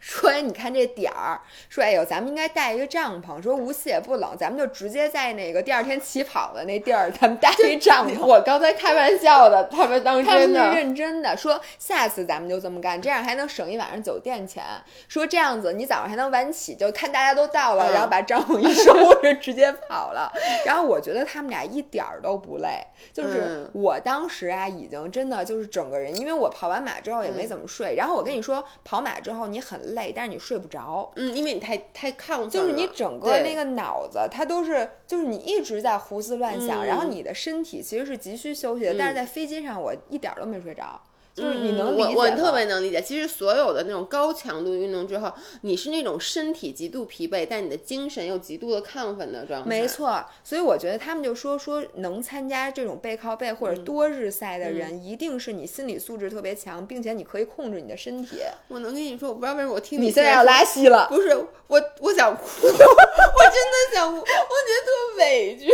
[0.00, 3.40] 说哎，你看这点儿，说哎呦，咱们应该带一个帐篷。
[3.40, 8.24] 说无锡也不冷，咱们就直接在那个第二天起跑的那地儿，咱们搭一帐篷。
[8.24, 10.74] 我刚才开玩笑的，他们当他们是真的。
[10.74, 14.64] 认真的，说下次咱们就这么干，这样还能省一晚上酒店钱。
[15.08, 20.32] 说这样子你早上还能晚起，就看大家都到了，嗯然后把帐篷一收拾， 直接跑了。
[20.64, 27.94] 然后我觉得他们俩一点儿都不累，就是嗯我当时啊，已经真的就是整个人，因为我跑完马之后也没怎么睡。
[27.96, 31.10] 然后我跟你说，跑马之后你很累，但是你睡不着。
[31.16, 38.94] 嗯，因为你太太亢奋了，就是你整个那个脑子，它都是，就是你一直在胡思乱想，嗯然后你的身体其实是急需休息的。
[38.98, 41.00] 但是在飞机上，我一点儿都没睡着，
[41.40, 43.00] 就是你能理解嗯我我特别能理解。
[43.00, 45.32] 其实所有的那种高强度运动之后，
[45.62, 49.68] 你是那种身体极度疲惫，但你的精神又极度的亢奋的状态。
[49.68, 58.40] 没，错，所以我觉得他们就说说能参加这种背靠背或嗯者多日赛的人，一定是你心理素质特别强，并且你可以控制你的身体。
[58.68, 61.34] 我能跟你说，我不知道为什么我听你现在要拉稀了，不是
[61.66, 65.70] 我，我想哭， 我真的想哭，我觉得特委屈。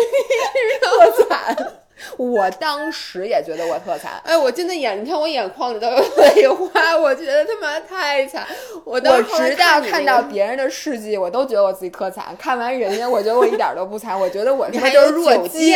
[0.80, 1.72] 特惨。
[2.16, 8.46] 我当时也觉得我特惨，哎，我真的眼，你看我眼眶里都有 泪花，我觉得他妈太惨。
[8.84, 12.36] 我当我时后来直到看到别人的事迹，我都觉得我自己特惨。
[12.38, 15.74] 看完人家，我觉得我一点都不惨，我觉得我他妈就是弱酒鸡。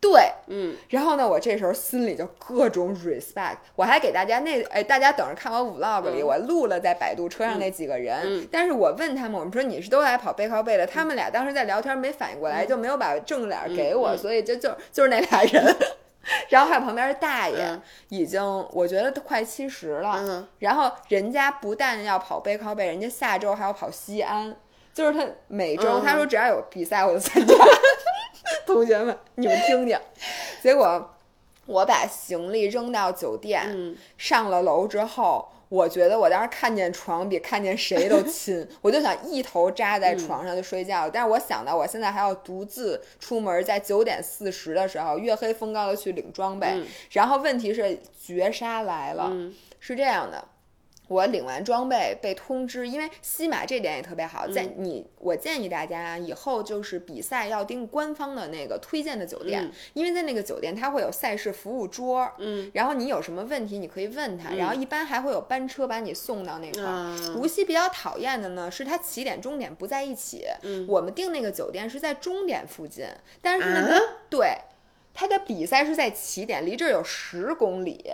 [0.00, 6.24] 对，嗯，然后呢，我这时候心里就各种 respect，我还给大家那哎，大家等着看我 vlog 里，嗯。
[6.24, 8.20] 我录了在摆渡车上那几个人。
[8.24, 8.48] 嗯。
[8.50, 15.76] 但是我问他们，我们说你是都来跑背靠背的，他们俩当时在聊天没反应过来，就没有把正脸给我，所以就就就是那俩人。
[16.50, 17.82] 然后还有旁边的大爷，嗯。
[18.10, 18.40] 已经
[18.70, 20.14] 我觉得都快七十了。
[20.20, 20.46] 嗯。
[20.60, 24.54] 然后人家不但要跑背靠背，人家下周还要跑西安，
[24.94, 26.02] 就是他每周、嗯。
[26.04, 27.54] 他说只要有比赛我就参加。
[28.66, 29.98] 同学们，你们听听，
[30.62, 31.14] 结果
[31.66, 35.48] 我把行李扔到酒店，嗯上了楼之后。
[35.70, 41.10] 我觉得我当时看见床比看见谁都 亲，我就想一头扎在床上就睡觉。
[41.10, 50.42] 但是我想到我现在还要独自出门，在九点四十的时候月黑风高的去领装备，嗯然后问题是绝杀来了，嗯是这样的。
[51.08, 59.72] 我领完装备被通知，因为西马这点也特别好，在你我建议大家以后就是比赛要订官方的那个推荐的酒店，嗯。
[59.94, 62.70] 因为在那个酒店它会有赛事服务桌，嗯。
[62.74, 66.82] 然后你有什么问题你可以问他，然后一般还会有班车把你送到那块
[67.34, 70.86] 无锡比较讨厌的呢是它起点终点不在一起，嗯。
[70.86, 73.06] 我们订那个酒店是在终点附近，
[73.40, 74.00] 但是呢，啊？
[74.28, 74.58] 对，
[75.14, 78.04] 它的比赛是在起点，离这儿有十公里。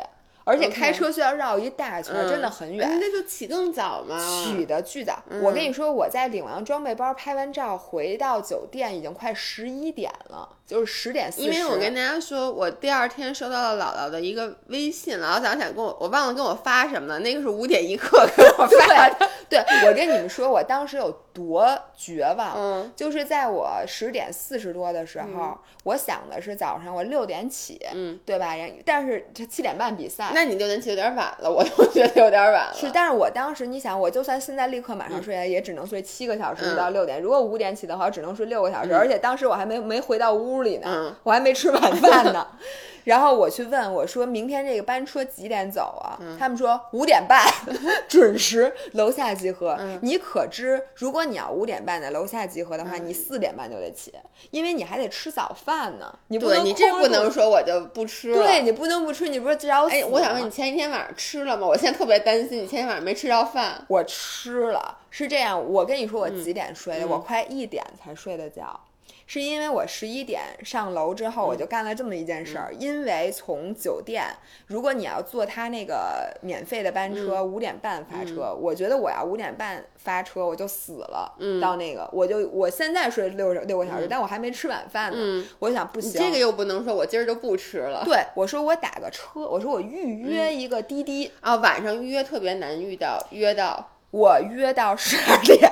[0.45, 2.89] 而且开车需要绕一大圈，真的很远。
[2.89, 4.19] 嗯那就起更早嘛。
[4.19, 11.49] 起的巨早，嗯我跟你说，我在领完装备包、拍完照回到酒店已经快十一点了，就是十点四十。
[11.49, 19.31] 因为我跟大家说，我第二天收到了姥姥的一个微信，姥姥早上想跟我，我忘了跟我发什么了，那个是五点一刻 给我发的。
[19.49, 28.55] 对我跟你们说，我当时有多绝望，嗯就是在我十点四十多的时候，我想的是早上我六点起，嗯，对吧？
[28.55, 30.31] 然但是这七点半比赛。
[30.33, 32.73] 那你六点起有点晚了，我都觉得有点晚了。
[32.73, 37.21] 是，但是我当时你想，我就算现在立刻马上睡，也只能睡七个小时嗯到六点。
[37.21, 42.47] 如果五点起的话，我只能睡六个小时，而且当时我还没没回到屋里呢，嗯我还没吃晚饭呢。
[43.05, 46.19] 然后我去问我说明天这个班车几点走啊？
[46.21, 47.47] 嗯他们说五点半
[48.09, 49.77] 准时楼下集合。
[49.79, 54.13] 嗯你可知，如果你要五点半在楼下集合的话，你四点半就得起，
[54.51, 56.13] 因为你还得吃早饭呢。
[56.29, 58.43] 你不能对你这不能说我就不吃了。
[58.43, 61.67] 对你不能不吃，你不是找死哎，我想问你前一天晚上吃了吗？
[61.67, 63.85] 我现在特别担心你前一天晚上没吃着饭。
[63.89, 65.63] 我吃了，是这样。
[65.73, 67.07] 我跟你说，我嗯几点睡的？
[67.07, 68.79] 我快一点才睡的觉，
[69.27, 72.75] 是因为我十一点上楼之后，我就干了这么一件事嗯儿。
[72.79, 74.25] 因为从酒店，
[74.67, 81.35] 如果你要坐他那个免费的班车，嗯五点半发车，我觉得我要五点半发车，我就死了。
[81.39, 85.17] 嗯到那个，我就我现在睡六六个小时，但我还没吃晚饭呢。
[85.19, 88.03] 嗯我想不行，你这个又不能说我今儿就不吃了。
[88.05, 91.33] 对我说我打个车，我说我预约一个滴滴。
[91.41, 93.91] 啊，晚上预约特别难遇到，约到。
[94.11, 95.69] 我约到十二点，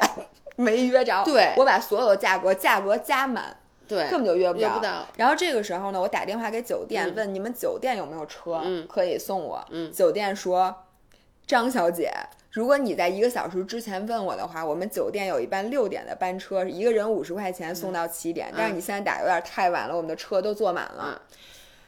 [0.62, 1.22] 没约着。
[1.24, 3.56] 对我把所有的价格价格加满，
[3.88, 4.66] 对，根本就约不着。
[4.66, 5.06] 约不到。
[5.16, 9.64] 然后这个时候呢，我打电话给酒店、嗯问你们酒店有没有车、嗯可以送我。
[9.70, 10.74] 嗯酒店说，
[11.46, 12.10] 张小姐。
[12.50, 18.52] 如果你在一个小时之前问我的话，我们酒店有一班六点的班车，一个人五十块钱送到起点。
[18.54, 21.22] 但是你现在打有点太晚了，我们的车都坐满了。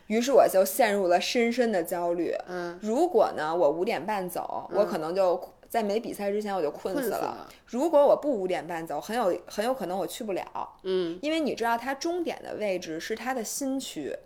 [0.07, 2.35] 于是我就陷入了深深的焦虑。
[2.49, 5.39] 嗯，如果呢，我五点半走，我可能就
[5.75, 7.17] 在没比赛之前我就困死了。
[7.17, 10.45] 死了如果我不五点半走，很有很有可能我去不了，
[10.85, 14.17] 嗯因为你知道它终点的位置是它的新区，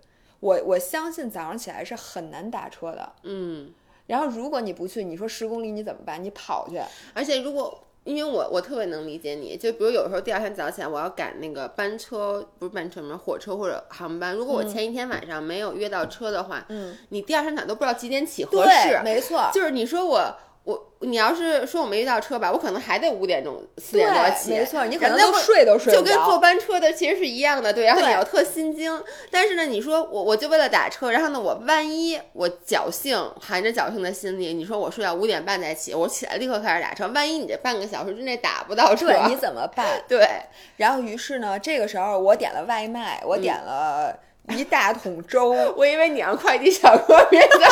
[0.41, 3.13] 我我相信早上起来是很难打车的。
[3.23, 3.73] 嗯
[4.05, 6.23] 然后如果你不去，你说十公里你怎么办？
[6.23, 6.79] 你跑去。
[7.15, 13.17] 而且如果因为我我特别能理解你，就比如有时候第二天早起来我要赶那个班车，不是班车吗？
[13.17, 14.35] 火车或者航班。
[14.35, 19.03] 如果我前一天晚上没有约到车的话，嗯，你第二天早上都不知道几点起合适对，。
[19.03, 19.49] 没错。
[19.53, 25.91] 就是你说我我你要是说我没遇到车吧，我可能还得五点钟四点多起，没错，你可能都睡都睡。
[25.91, 29.01] 就跟坐班车的其实是一样的，对，然后你对要特心惊。
[29.31, 39.85] 但是呢，你说我我就为了打车，然后呢，我万一我侥幸含着侥幸的心理，你说我睡到五点半再起，我起来立刻开始打车，万一你这半个小时之内打不到车，对，你怎么办？
[40.07, 40.27] 对
[40.75, 44.15] 然后于是呢，这个时候我点了外卖，我点了
[44.49, 45.51] 一大桶粥。
[45.75, 47.67] 我以为你让快递小哥别走来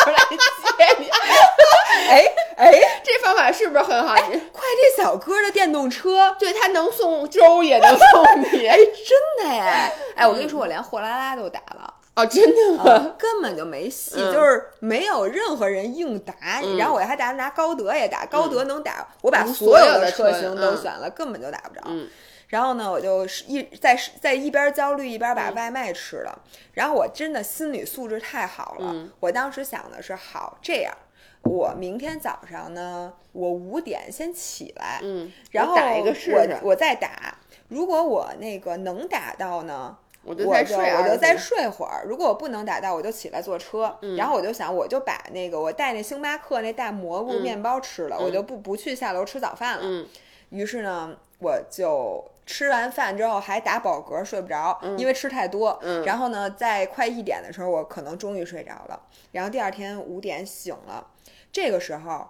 [0.78, 1.09] 接你，
[2.09, 2.25] 哎
[2.57, 2.71] 哎，
[3.03, 4.15] 这方法是不是很好？
[4.30, 9.91] 你快递小哥的电动车，对他能送粥也能送你，哎，真的哎！
[10.15, 11.93] 哎，我跟你说，我连货拉拉都打了。
[12.15, 12.91] 哦，真的吗？
[12.91, 21.82] 啊，根本就没戏，嗯就是没有任何人硬打，嗯然后我还打拿高德也打，高德能打，我把嗯所所有的的车车型都嗯选了，根本就打不着。
[22.48, 26.43] 嗯然后呢，我就是一在在一边焦虑一边把外卖吃了，
[26.74, 30.93] 然后我真的心理素质太好了，嗯我当时想的是，好这样。
[31.43, 36.32] 我明天早上呢，我五点先起来，嗯，然后我打一个试
[36.62, 37.38] 我再打。
[37.68, 42.06] 如果我那个能打到呢，我就我就再睡20我就再睡会儿。
[42.06, 43.98] 如果我不能打到，我就起来坐车。
[44.18, 49.84] 然后我就想，我就把那个我带那星巴克那大蘑菇面包吃了，我就不不去下楼吃早饭了。
[49.84, 50.08] 嗯
[50.50, 55.78] 于是呢，我就吃完饭之后还打饱嗝，睡不着，因为吃太多。
[55.84, 59.00] 嗯然后呢，在快一点的时候，我可能终于睡着了。
[59.34, 61.06] 然后第二天五点醒了，
[61.52, 62.30] 这个时候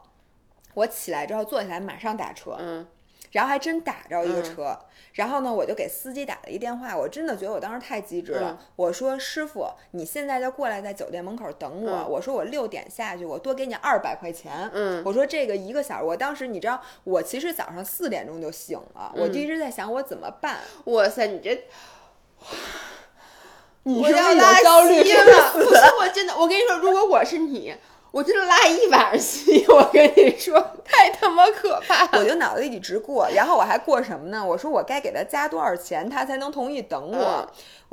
[0.74, 2.86] 我起来之后坐起来马上打车，嗯
[3.32, 4.80] 然后还真打着一个嗯车，
[5.14, 8.52] 然后呢，我就给司机打了一电话，我真的觉得我当时太机智了。
[8.52, 11.92] 嗯我说：“师傅，你现在就过来在酒店门口等我。
[11.92, 20.60] 嗯我说：“我六点下去，我多给你二百块钱。”嗯我说：“这个一个小时，我当时你知道，我其实早上四点钟就醒了，嗯我就一直在想我怎么办。
[20.86, 21.64] 哇塞，你这
[23.84, 25.52] 你是不是有我焦了？
[25.54, 27.74] 不是，我真的，我跟你说，如果我是你，
[28.12, 32.10] 我真的拉一晚上稀， 我跟你说，太他妈可怕了。
[32.14, 34.44] 我就脑子里直过，然后我还过什么呢？
[34.44, 37.48] 我说我该给他加多少钱，他才能同意等我？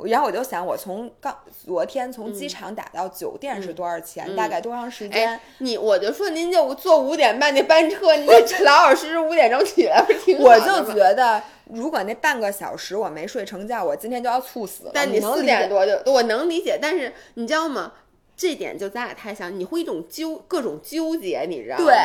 [0.05, 4.35] 然后我就想，我从刚昨天从机场打到酒店是多少钱？
[4.35, 5.29] 大概多长时间？
[5.29, 8.25] 哎，你我就说您就坐五点半那班车，您
[8.63, 14.91] 老老实实五点钟起来，不挺好我就觉得，如果那半个小时我没睡成觉，我今天就要猝死了。
[14.93, 17.91] 但你四点多就，我能理解，但是你知道吗？
[18.37, 21.85] 这点就咱俩太像，你会一种纠各种纠结，你知道吗？
[21.85, 21.95] 对，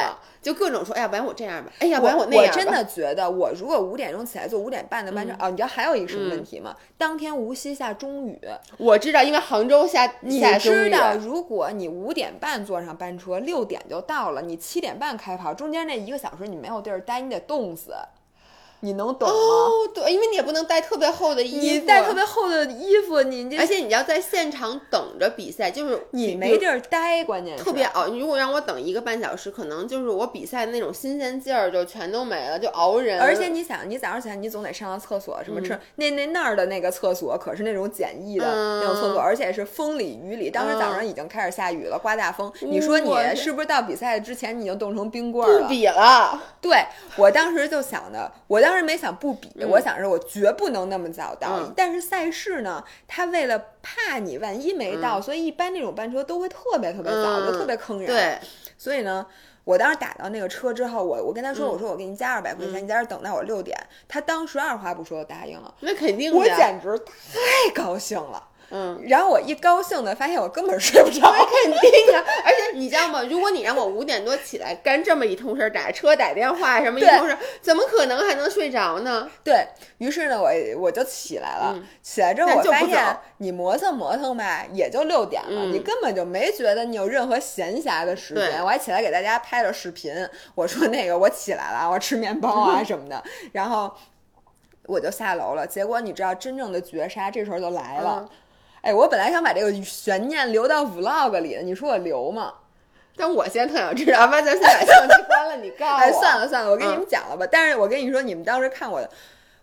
[0.40, 2.52] 就各种说，哎呀，不然我这样吧，哎呀，不然我那样吧。
[2.52, 6.76] 嗯真的觉得，我如果五点钟起来坐五点半的班车，哦，你知道还有一个什么问题吗？
[6.96, 8.38] 当天无锡下中雨，
[8.78, 10.84] 我知道，因为杭州下你下中雨。
[10.84, 17.92] 知道，如果你五点半坐上班车，六点就到了，你七点半开跑，中间那一个小时你没有地儿待，你得冻死，
[18.80, 19.34] 你能懂吗？
[19.34, 28.06] 哦，对，因为你也不能带特别厚的衣服，你带特别厚的衣服，你这而且你要在现场等着比赛，就是你没地儿待，关键是特别熬。
[28.06, 33.20] 如果让我等一个半小时，可能就是我比赛的那种新鲜劲儿就全都没了，就熬人。
[33.20, 40.50] 而且你想，你早上起来你总得上个厕所，什么吃、那那那儿的那个厕所可是那种简易的、嗯那种厕所，而且是风里雨里。
[40.50, 42.50] 当时早上已经开始下雨了，刮大风。
[42.60, 45.68] 你说你是不是到比赛之前你已经冻成冰棍了不？
[45.68, 46.84] 比了，对
[47.16, 51.58] 我当时就想的，我当时没想不比，我想着我绝不能那么早到。
[51.60, 58.06] 嗯但是赛事呢，他为了怕你万一没到，所以一般那种班车都会特别特别早，就嗯特别坑人。
[58.06, 58.38] 对，
[58.76, 59.26] 所以呢，
[59.64, 63.78] 我当时打到那个车之后，我我跟他嗯说，我说我给你加二百块钱，你在这儿等到我六点。
[64.08, 66.44] 他当时二话不说就答应了，那肯定我。
[66.44, 68.48] 简直太高兴了。
[68.70, 71.20] 嗯，然后我一高兴的发现我根本睡不着。
[71.30, 72.24] 肯定啊！
[72.44, 73.22] 而且你知道吗？
[73.28, 79.28] 如果你让我五点多起来干这么一通事儿，打车、打电话什么一通事儿，怎么可能还能睡着呢？
[79.42, 79.66] 对
[79.98, 81.74] 于是呢，我我就起来了。
[81.76, 88.62] 嗯起来之后，我发现你磨蹭磨蹭吧，也就六点了，嗯你根本就没觉得你有任何闲暇的时间。
[88.62, 90.12] 我还起来给大家拍了视频，
[90.54, 93.92] 我说那个我起来了，我吃面包啊 什么的，然后
[94.86, 95.64] 我就下楼了。
[95.66, 98.28] 结果你知道，真正的绝杀这时候就来了。
[98.28, 98.36] 嗯
[98.82, 102.54] 哎，我本来想把这个悬念留到 vlog 里的，你说我留吗？
[103.16, 105.98] 但我现在特想知道，要不然咱先把相机关了，你告诉我。
[105.98, 107.46] 哎，算了算了，我跟你嗯们讲了吧。
[107.50, 109.10] 但是我跟你说，你们当时看我的，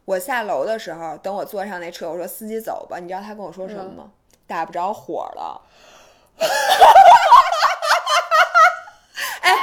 [0.06, 3.00] 我下楼的时候，等我坐上那车，我说司机走吧。
[3.00, 4.04] 你知道他跟我说什么吗？
[4.06, 4.12] 嗯
[4.46, 5.62] 打不着火了。
[9.42, 9.54] 哎，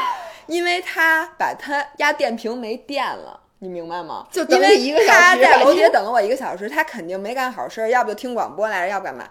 [0.47, 3.41] 因为他把他压电瓶没电了。
[3.61, 4.27] 你明白吗？
[4.31, 9.27] 就等因为一个小时他在楼底下等了我一个小时，他肯定没干好事儿，要不就听广播来着，要不干嘛？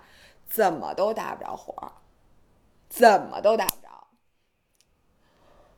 [0.54, 1.74] 怎么都打不着火，
[2.88, 3.90] 怎么都打不着。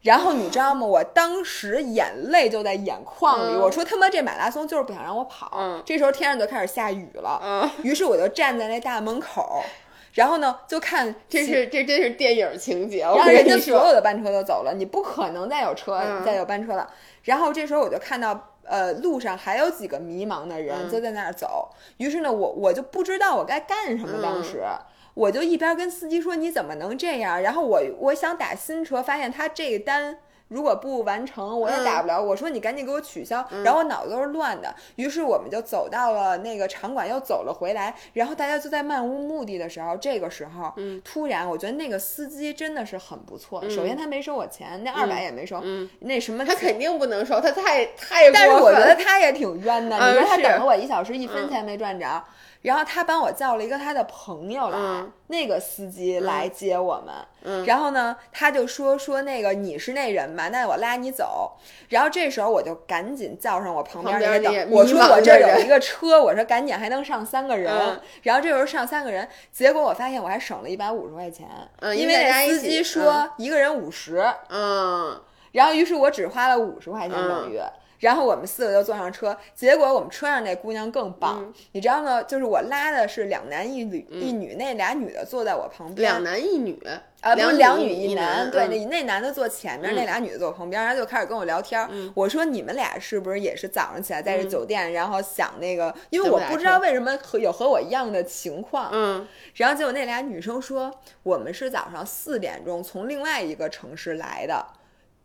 [0.01, 0.86] 然后你知道吗？
[0.86, 3.55] 我当时眼泪就在眼眶里。
[3.55, 5.49] 嗯我说他妈这马拉松就是不想让我跑。
[5.57, 7.39] 嗯这时候天上就开始下雨了。
[7.41, 9.63] 嗯，于是我就站在那大门口，
[10.11, 13.03] 然后呢就看这是这真是电影情节。
[13.03, 16.91] 我然后人家所有的班车都走了，你不可能再有车、嗯再有班车了。
[17.23, 21.70] 然后这时候我就看到，呃，路上还有几个迷茫的人嗯就在那儿走。
[21.97, 24.22] 于是呢，我我就不知道我该干什么。
[24.22, 24.86] 当时、嗯
[25.16, 30.18] 我就一边跟司机说：“你怎么能这样？”然后我我想打新车，发现他这个单。
[30.50, 32.22] 如果不完成，我也打不了。
[32.22, 34.74] 我说你赶紧给我取消，然后我脑子都是乱的。
[34.96, 37.96] 于是我们就走到了那个场馆，又走了回来。
[38.14, 43.60] 然后大家就在漫无目的的时候，这个时候，嗯突然我觉得那个司机真的是很不错。
[43.64, 52.24] 嗯首先他没收我钱，那二百也没收，嗯，那什么他肯定不能收，他太太但是我觉得他也挺冤的，嗯你说他等了我一小时，一分嗯钱没赚着。
[52.66, 57.13] 然后他帮我叫了一个他的朋友来，嗯那个司机来接我们。
[57.43, 61.51] 嗯然后呢，他就说说那个你是那人吧，那我拉你走。
[61.89, 67.72] 然后这时候我就赶紧叫上我旁边那个我说我这儿有一个车，我说赶紧还能上三个人。
[67.72, 71.47] 嗯然后这时候上三个人，结果我发现我还省了一百五十块钱，
[71.82, 74.26] 嗯因为那司机说一个人五十。
[74.49, 77.61] 嗯然后于是我只花了五十块钱嗯等于。
[78.00, 81.54] 然后我们四个就坐上车，结果我们车上那姑娘更棒，嗯。
[81.72, 82.22] 你知道吗？
[82.24, 86.80] 就是我拉的是两男一女，一女那俩女的坐在我旁边，两男一女
[87.22, 88.70] 啊，不是两两女一男，对，嗯。
[88.70, 89.96] 那那男的坐前面，嗯。
[89.96, 94.50] 那俩女的坐我旁边，然后就开始跟我聊天我说你们俩是不是也是早上起来在这嗯。
[94.50, 99.28] 酒店，然后想那个，因为我不知道为什么和有和我一样的情况，嗯。
[99.56, 100.91] 然后结果那俩女生说，
[101.24, 104.66] 我们是早上四点钟从另外一个城市来的，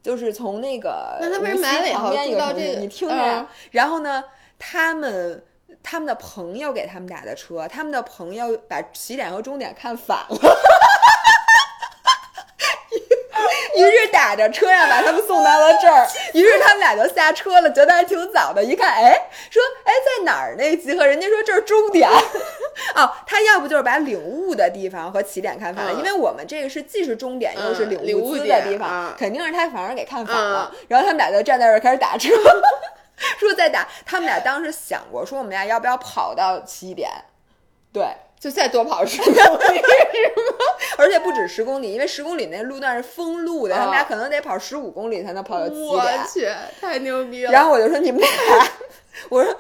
[0.03, 3.47] 就是从那个那他为什么无锡来了以后旁边一住到这你听着嗯。
[3.71, 4.25] 然后呢，
[4.59, 5.45] 他们。
[5.83, 10.37] 他们的朋友给他们打的车，他们的朋友把起点和终点看反了，
[13.77, 16.07] 于是打着车呀把他们送到了这儿。
[16.35, 18.63] 于是他们俩就下车了，觉得还挺早的。
[18.63, 19.11] 一看，哎，
[19.49, 21.07] 说哎在哪儿那集合？
[21.07, 22.11] 人家说这是终点。
[22.95, 30.73] 哦，他要不就是把领悟的地方和起点看反了，嗯因为我们这个是既是终点又是嗯领物资的领悟点地方，嗯肯定是他反而给看反了。
[30.89, 32.31] 然后他们俩就站在这儿开始打车，
[33.39, 33.87] 说再打。
[34.07, 37.11] 他们俩当时想过，说我们俩要不要跑到起点？
[37.93, 38.07] 对，
[38.39, 39.39] 就再多跑十公里，
[40.97, 46.21] 而且不止十公里，因为十公里那路段是封路的，他们俩啊可能得跑十五公里才能跑到起我点。
[46.33, 46.49] 去，
[46.81, 47.51] 太牛逼了！
[47.53, 48.69] 然后我就说你们俩，
[49.29, 49.57] 我说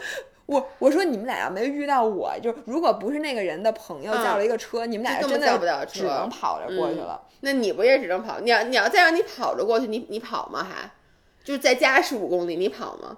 [0.50, 7.22] 我我说你们俩要没遇到我，就如果不是那个人的朋友嗯叫了一个车，你们俩就真的叫不只能跑着过去了。
[7.42, 8.40] 那你不也只能跑？
[8.40, 10.66] 你要你要再让你跑着过去，你你跑吗？
[10.68, 10.90] 还
[11.44, 13.16] 就是再加十五公里，你跑吗？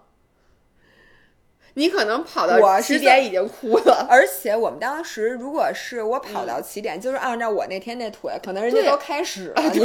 [1.74, 4.06] 你可能跑到我是起点已经哭了。
[4.08, 9.80] 而且我们当时如果是我跑到起点，就是按照我那天那腿，可能人家都开始了，你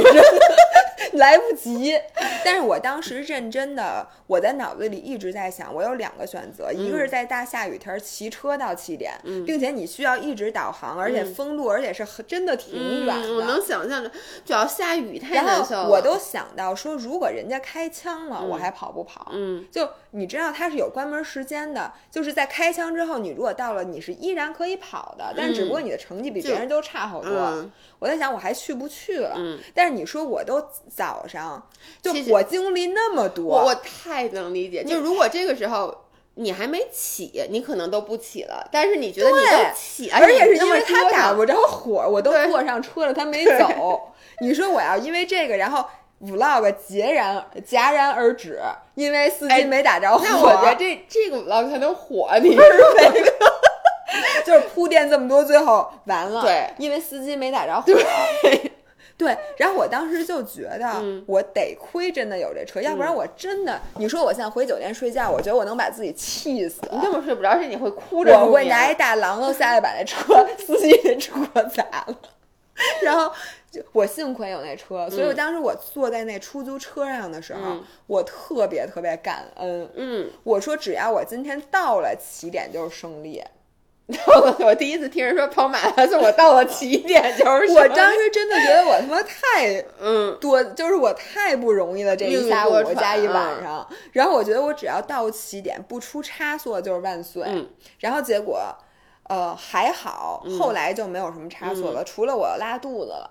[1.18, 1.98] 来不及。
[2.44, 13.48] 但是我当时认真的，我在脑子里一直在想，我有两个选择，一个是在大下雨天儿骑车到起点，嗯并且你需要一直导航，而且封路，而且是很真的挺远嗯，我。
[13.48, 14.10] 能想象着，
[14.44, 15.84] 主要下雨太难受了。
[15.84, 19.30] 后我都想到说，如果人家开枪了，我还跑不跑？
[19.32, 21.77] 嗯就你知道它是有关门时间的，
[22.10, 27.30] 就是在开枪之后，你如果到了，你是依然可以跑的，但只不过你的成绩比别人都差好多。
[27.30, 27.70] 嗯
[28.00, 29.34] 我在想，我还去不去了？
[29.36, 31.60] 嗯但是你说我都早上
[32.00, 36.04] 就我经历那么多，我我太能理解，就如果这个时候
[36.34, 44.12] 你还没起，你可能都不起了，但是你觉得你对都起，而且是因为他打不着火，我都坐上车了，他没走。
[44.40, 45.84] 你说我要因为这个，然后
[46.20, 48.60] vlog 截然戛然而止，
[48.94, 52.56] 因为司机哎没打着火，那我觉得这这个 vlog 才能火，你
[54.44, 56.42] 就是铺垫这么多，最后完了。
[56.42, 57.82] 对，因为司机没打着火。
[57.86, 58.02] 对，
[59.16, 66.80] 对然后我当时就觉得嗯我得亏真的有这车，要不然我真的，你说我现在回酒店睡觉，我觉得我能把自己气死。
[66.90, 71.34] 你根本睡不着，而且你会哭着入我会拿一大榔头下来把那车 司机的车
[71.74, 72.18] 砸了，
[73.02, 73.30] 然后
[73.70, 79.90] 就我幸亏有那车，所以我当时我坐在那出租车上的时候，嗯我特别特别感恩。
[79.94, 83.44] 嗯，我说只要我今天到了起点就是胜利，
[84.08, 93.86] 我我第一次听人说跑马拉松，我到了起点就是我当时真的觉得我他妈 太嗯多，就是我太不容易了，这一下午加一晚上。
[94.12, 97.42] 然后我觉得我只要到起点不出差错就是万岁。
[97.46, 98.58] 嗯然后结果，
[99.24, 103.30] 呃，还好，后来就没有什么差错了，除了我拉肚子了。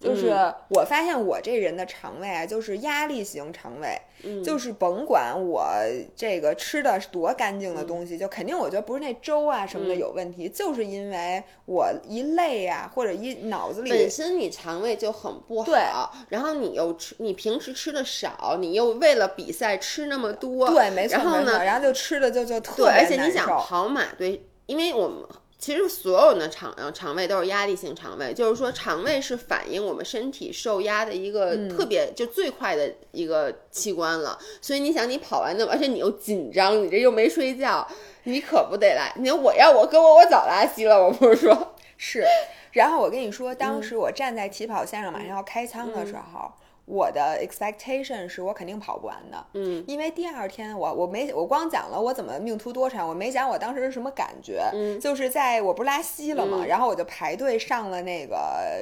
[0.00, 0.28] 就是
[0.68, 4.42] 我发现我这人的肠胃啊，就是压力型肠胃，嗯。
[4.44, 5.66] 就是甭管我
[6.14, 9.98] 这个吃的是多干净的东西，就肯定我觉得不是那粥啊什么的嗯。
[9.98, 25.24] 有问题，就是因为我一累啊，或者一脑子里本身你肠胃就很不对好，然后你又吃，你平时吃的少，你又为了比赛吃那么多，对，没错然后呢，然后就吃的就就特对，别而且你想跑马，对，因为我们
[25.58, 34.38] 其实所有的肠呃肠胃都是压力性肠胃，就是说肠胃是反映我们身体受压的一个嗯特别、就最快的一个器官了。
[34.60, 37.86] 所以你想，你跑完那么，而且你又紧张，你这又没睡觉，
[38.22, 39.12] 你可不得来。
[39.16, 42.24] 你说我要我跟我我早拉稀了，我不是说，是，
[42.70, 46.52] 然后我跟你说，嗯当时我站在起跑线上马上要开仓的时候，
[46.88, 49.44] 我的 expectation 是我肯定跑不完的。
[49.52, 54.62] 嗯，因为第二天我我没我光讲了我怎么命途多舛，我没讲我当时是什么感觉。
[54.72, 54.98] 嗯。
[54.98, 58.36] 就是在我不是拉稀了嘛，然后我就排队上了那个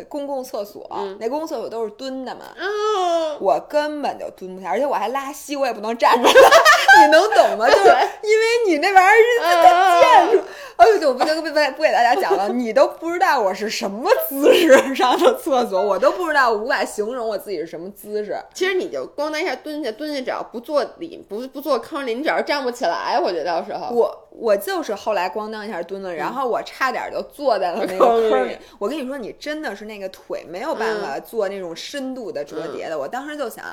[0.09, 0.89] 公共厕所，
[1.19, 2.45] 那公共厕所都是蹲的嘛。
[2.57, 7.67] 嗯，我根本就蹲不下，而且我还拉稀，我也不能站着， 你能懂吗？
[7.71, 7.89] 就是
[8.23, 10.45] 因为你那玩意儿是啊建筑，
[10.77, 18.37] 哎呦，就不不不不给大家讲了，你都不知道我是什么姿势上的厕所，我都不知道，无法形容我自己是什么姿势。
[18.53, 28.57] 其实你就咣当一下蹲下，蹲下只要不坐里不不坐坑里，你只要站不起来，我觉得到时候我我就是后来咣当一下蹲了，然后我差点就坐在了那个坑里。
[28.79, 32.99] 我跟你说，你真的是那个腿没有办法做那种深度的折叠的。
[32.99, 33.65] 我当时就想，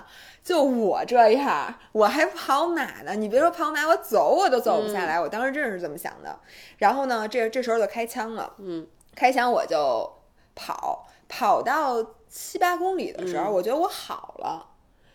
[0.42, 3.14] 就我这样，我还跑马呢。
[3.16, 5.20] 你别说跑马，我走我都走不下来。
[5.20, 6.40] 我当时真是这么想的。
[6.78, 8.54] 然后呢，这这时候就开枪了。
[8.60, 10.10] 嗯，开枪我就
[10.56, 12.04] 跑，跑到
[12.34, 14.70] 七八公里的时候，我觉得我好了。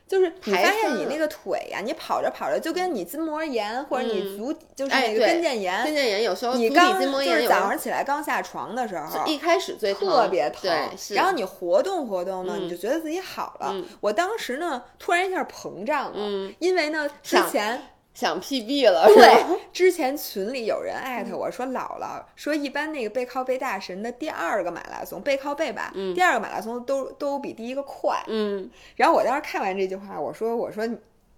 [0.07, 10.71] 就是你排发现你那个腿呀、你跑着跑着就跟你筋膜炎或者你嗯足、就是哎那个跟腱炎，跟腱炎有时候你刚就是早上起来刚下床的时候，一开始最疼特别疼
[11.11, 13.69] 然后你活动活动呢，嗯你就觉得自己好了。
[13.73, 17.79] 嗯我当时呢，突然一下膨胀了，嗯因为呢，之前
[18.19, 19.07] 想 PB 了？
[19.07, 28.21] 对之前群里有人艾特我说，姥姥说一般那个背靠背大神的第二个马拉松背靠背吧，第二个马拉松都都比第一个快。
[28.27, 30.85] 嗯，然后我当时看完这句话，我说我说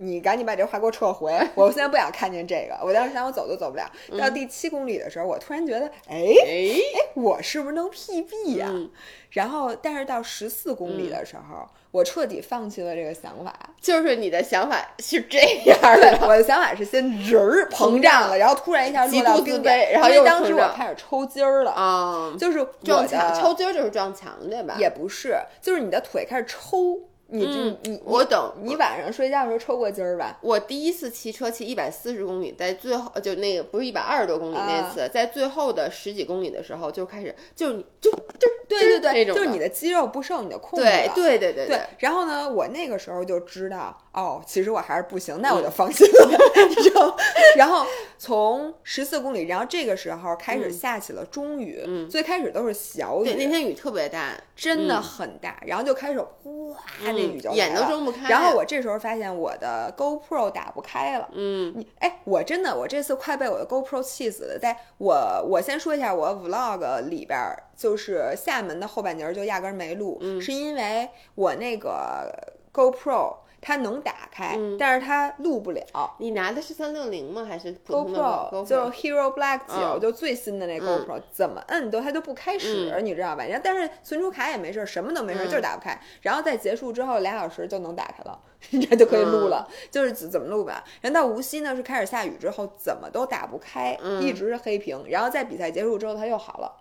[0.03, 2.79] 你你赶紧把这话给我撤回， 我现在不想看见这个。
[2.85, 3.91] 我当时想我走都走不了。
[4.19, 8.91] 到第七公里的时候，我突然觉得，哎哎，哎，我是不是能 PB 呀、嗯。
[9.31, 13.55] 然后，但是到十四公里的时候，我彻底放弃了这个想法。
[13.81, 24.75] 就是你的想法是这样，的，我的想法是先人儿膨胀了，然后突然一下落到冰点卑，然后又因为当时我开始抽筋儿了，啊，就是我撞墙，的抽筋儿就是撞墙，对吧？
[24.79, 26.99] 也不是，就是你的腿开始抽，
[27.31, 30.39] 你就、嗯你我懂你晚上睡觉的时候抽过筋儿吧？
[30.43, 41.13] 我第一次骑车骑一百四十公里，在最后就那个不是一百二十多公里啊那次，在最后的十几公里的时候就开始，就就就对对对，就是你的肌肉不受你的控制对了。
[41.15, 46.39] 对对对对，然后呢，我那个时候就知道，哦，其实我还是不行，那我就放心了。
[46.85, 47.17] 然后，
[47.57, 47.87] 然后
[48.19, 52.09] 从十四公里，然后这个时候开始下起了中雨，嗯。
[52.11, 55.03] 最开始都是小雨对，那，天雨特别大，真的嗯。
[55.03, 58.29] 很大，然后就开始哗，那雨就来眼都了睁不开。
[58.29, 61.73] 然后我这时候发现我的 GoPro 打不开了，嗯。
[61.77, 64.59] 你哎，我真的我这次快被我的 GoPro 气死了。
[64.59, 65.15] 在我
[65.49, 70.41] 我先说一下，我 Vlog 里边儿就是厦门的后半截儿就压根儿没录，嗯。
[70.41, 72.29] 是因为我那个
[72.73, 75.83] GoPro 它能打开，嗯但是它录不了。
[76.19, 77.45] 你拿的是三六零吗？
[77.49, 83.45] 还是 GoPro 就 Hero Black 九、嗯就最新的那 GoPro，、怎么摁都它都不开始，你知道吧？
[83.45, 86.01] 然后但是存储卡也没事儿，什么都没事就是打不开。
[86.23, 88.39] 然后在结束之后俩小时就能打开了，
[88.71, 90.83] 这就可以录了， 就是怎怎么录吧。
[91.01, 95.05] 然后到无锡呢是开始下雨之后怎么都打不开，嗯一直是黑屏。
[95.09, 96.80] 然后在比赛结束之后它又好了。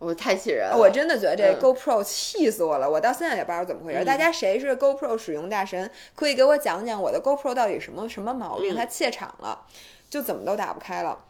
[0.00, 1.60] 我太气人了，我真的觉得这嗯。
[1.60, 4.02] GoPro 气死我了，我到现在也不知道怎么回事。
[4.02, 8.76] 大家谁是 GoPro 使用大神，可以给我讲讲我的 GoPro 到底什么什么毛病，嗯。
[8.76, 9.66] 它怯场了，
[10.08, 11.26] 就怎么都打不开了。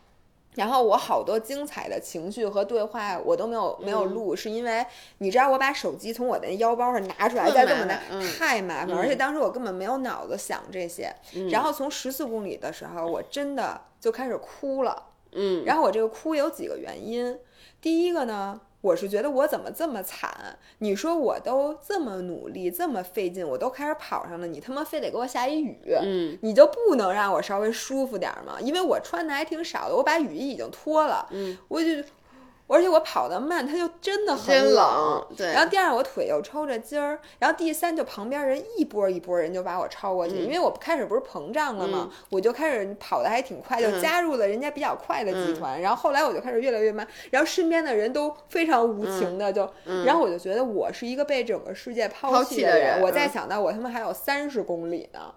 [0.54, 4.84] 然后我好多精彩的情绪和对话我都没有没有嗯录，是因为
[5.18, 8.32] 你知道我把手机从我的腰包上拿出来再这么拿，嗯。
[8.36, 11.12] 太麻烦，而且当时我根本没有脑子想这些。
[11.50, 15.06] 然后从十四公里的时候，我真的就开始哭了。
[15.32, 17.38] 嗯，然后我这个哭有几个原因，
[17.80, 20.58] 第一个呢，我是觉得我怎么这么惨？
[20.78, 28.58] 你说我都这么努力，这么费劲，我都开始跑上了，你他妈非得给我下一雨，嗯你就不能让我稍微舒服点儿吗？
[28.60, 31.88] 因为我穿的还挺少的，我把雨衣已经脱了，嗯，我就。
[32.70, 34.74] 而且我跑得慢，它就真的很冷。
[34.74, 37.18] 冷，对，然后第二，我腿又抽着筋儿。
[37.38, 42.10] 然后第三，就旁边人一波一波人就把我超过去，嗯因为我开始不是膨胀了吗？
[42.30, 45.80] 我就开始跑的还挺快，就嗯加入了人家比较快的集团。
[45.80, 49.68] 然后后来我就开始越来越慢，然后身边的人都非常无情的就，
[50.06, 55.34] 然后我就觉得我是一个被整个世界嗯抛弃的人我再嗯想到我他妈还有三十公里呢。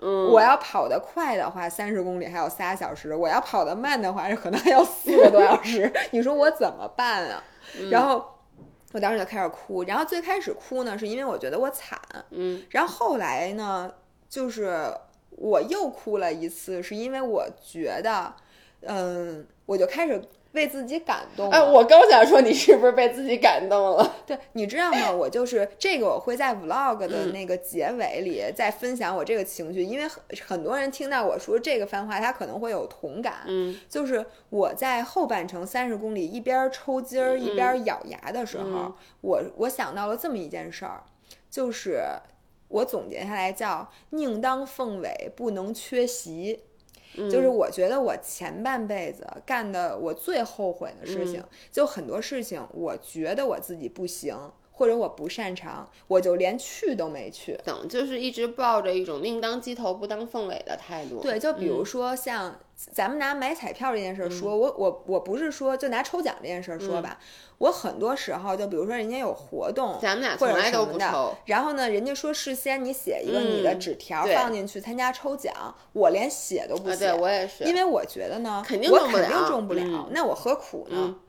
[0.00, 5.92] 嗯，我要跑得快的话，三十公里还有仨小时；我要跑得慢的话，可能还要四个 多小时。
[6.12, 7.42] 你说我怎么办啊？
[7.78, 8.24] 嗯然后
[8.92, 9.82] 我当时就开始哭。
[9.84, 11.98] 然后最开始哭呢，是因为我觉得我惨。
[12.30, 13.92] 嗯，然后后来呢，
[14.28, 14.92] 就是
[15.30, 18.32] 我又哭了一次，是因为我觉得，
[18.82, 20.22] 嗯，我就开始
[20.58, 21.56] 为自己感动了。
[21.56, 24.16] 哎，我刚想说你是不是被自己感动了？
[24.26, 25.10] 对，你知道吗？
[25.10, 33.44] 我就是这个，我会在 vlog 的嗯那个结尾里再分享我这个情绪，因为很很多人听到我说这个番话，他可能会有同感。
[33.46, 41.02] 嗯，就是我在后半程三十公里一边抽筋儿一边咬牙的时候，嗯我我想到了这么一件事儿，
[41.50, 42.02] 就是
[42.68, 46.64] 我总结下来叫“宁当凤尾，不能缺席”。
[47.16, 54.36] 嗯就是我觉得我前半辈子干的我最后悔的事嗯情，就很多事情，我觉得我自己不行，
[54.72, 57.58] 或者我不擅长，我就连去都没去。
[57.64, 61.20] 等就是一直抱着一种宁当鸡头不当凤尾的态度。
[61.20, 62.60] 对，就比如嗯说像
[62.92, 67.18] 咱们拿买彩票这件事儿说，我我我不是说就拿抽奖这件事儿说吧，
[67.58, 71.34] 我很多时候就比如说人家有活动，咱们俩或者从来都什么的不抽。
[71.46, 75.52] 然后呢，人家说事先你写一个你的嗯纸条放进去参加抽奖，
[75.92, 80.96] 我连写都不啊，写，对我也是，因为我觉得呢，肯定我肯定中不了那我何苦呢？
[80.96, 81.20] 嗯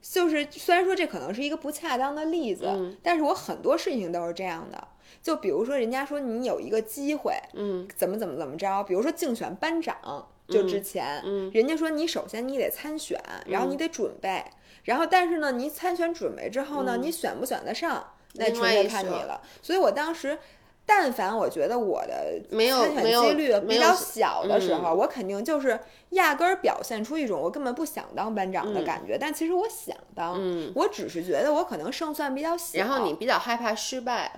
[0.00, 4.88] 就是虽然说这可能是一个不恰当的例子，嗯但是我很多事情都是这样的。
[5.24, 14.44] 就比如说，人家说你有一个机会，嗯怎么怎么怎么着，比如说竞选班长，就之前，嗯人家说你首先你得参选，然后你得准备，
[14.84, 19.40] 然后但是呢，你参选准备之后呢，你选不选得上，那嗯另纯粹外一说看你了。
[19.60, 20.38] 所以我当时。
[20.86, 32.78] 但凡我觉得我的没有参选几率比较小的时嗯候，我肯定就是压根儿表现出一种我根本不想当班长的嗯感觉，但其实我想当，嗯我只是觉得我可能胜算比较小。
[32.78, 34.30] 然后你比较害怕失败，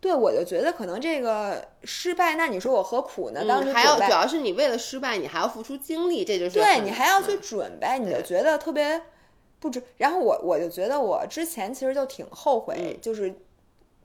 [0.00, 3.44] 对我就觉得可能这个失败，那你说我何苦呢？
[3.46, 9.02] 当时嗯，还要主要是你为了失败，你还要付出精力，这就是对你还要去准备，你就觉得特别
[9.58, 9.82] 不值。
[9.98, 13.34] 然后我我就觉得我之前其实就挺后悔，嗯就是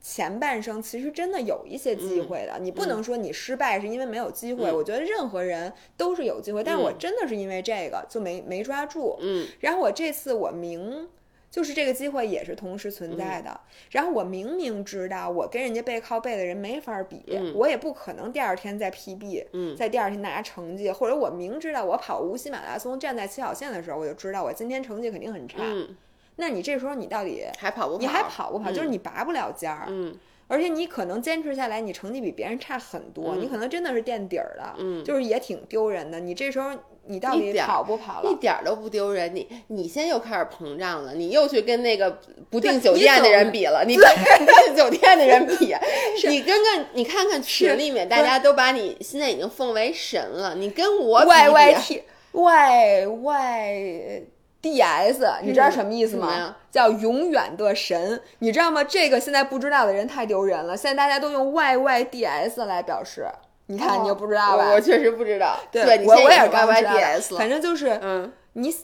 [0.02, 2.58] 前半生其实真的有一些机嗯会的。
[2.60, 9.16] 你不能说你失败是因为没有机会，嗯我觉得任何人都是有机会，但是我嗯真的是因为这个就没没抓住。
[9.20, 11.08] 嗯然后我这次我明。
[11.56, 13.58] 就是这个机会也是同时存在的，
[13.90, 25.56] 然后我明明知道我跟人家背靠背的人没法比，嗯我也不可能第二天再 PB，、嗯在第二天拿成绩，或者我明知道我跑无锡马拉松站在起跑线的时候，我就知道我今天成绩肯定很差。
[25.62, 25.96] 嗯，
[26.36, 28.00] 那你这时候你到底还跑不跑？
[28.00, 28.70] 你还跑不跑？
[28.70, 30.14] 嗯就是你拔不了尖儿，嗯
[30.48, 36.20] 而且你可能坚持下来，你成绩比别人差很多，你可能真的是垫底儿的，嗯就是也挺丢人的。
[36.20, 36.70] 你这时候
[37.08, 38.34] 你到底跑不跑了一？
[38.36, 39.34] 点儿都不丢人。
[39.34, 42.18] 你你现在又开始膨胀了，你又去跟那个
[42.50, 44.06] 不 订酒店的人比了，你跟
[44.66, 45.74] 订酒店的人比，
[46.28, 52.02] 你跟个你看看群里面大家都把你现在已经奉为神了，你跟我比 Y 比 Y T
[52.32, 54.22] Y Y
[54.60, 56.56] D S，你知道什么意思吗？
[56.72, 58.82] 叫永远的神，你知道吗？
[58.82, 60.76] 这个现在不知道的人太丢人了。
[60.76, 63.26] 现在大家都用 Y Y D S 来表示，
[63.66, 64.68] 你看你就不知道吧？
[64.68, 68.74] 我我确实不知道，对，我我也是刚知道的 YYDS 了，反正就是嗯你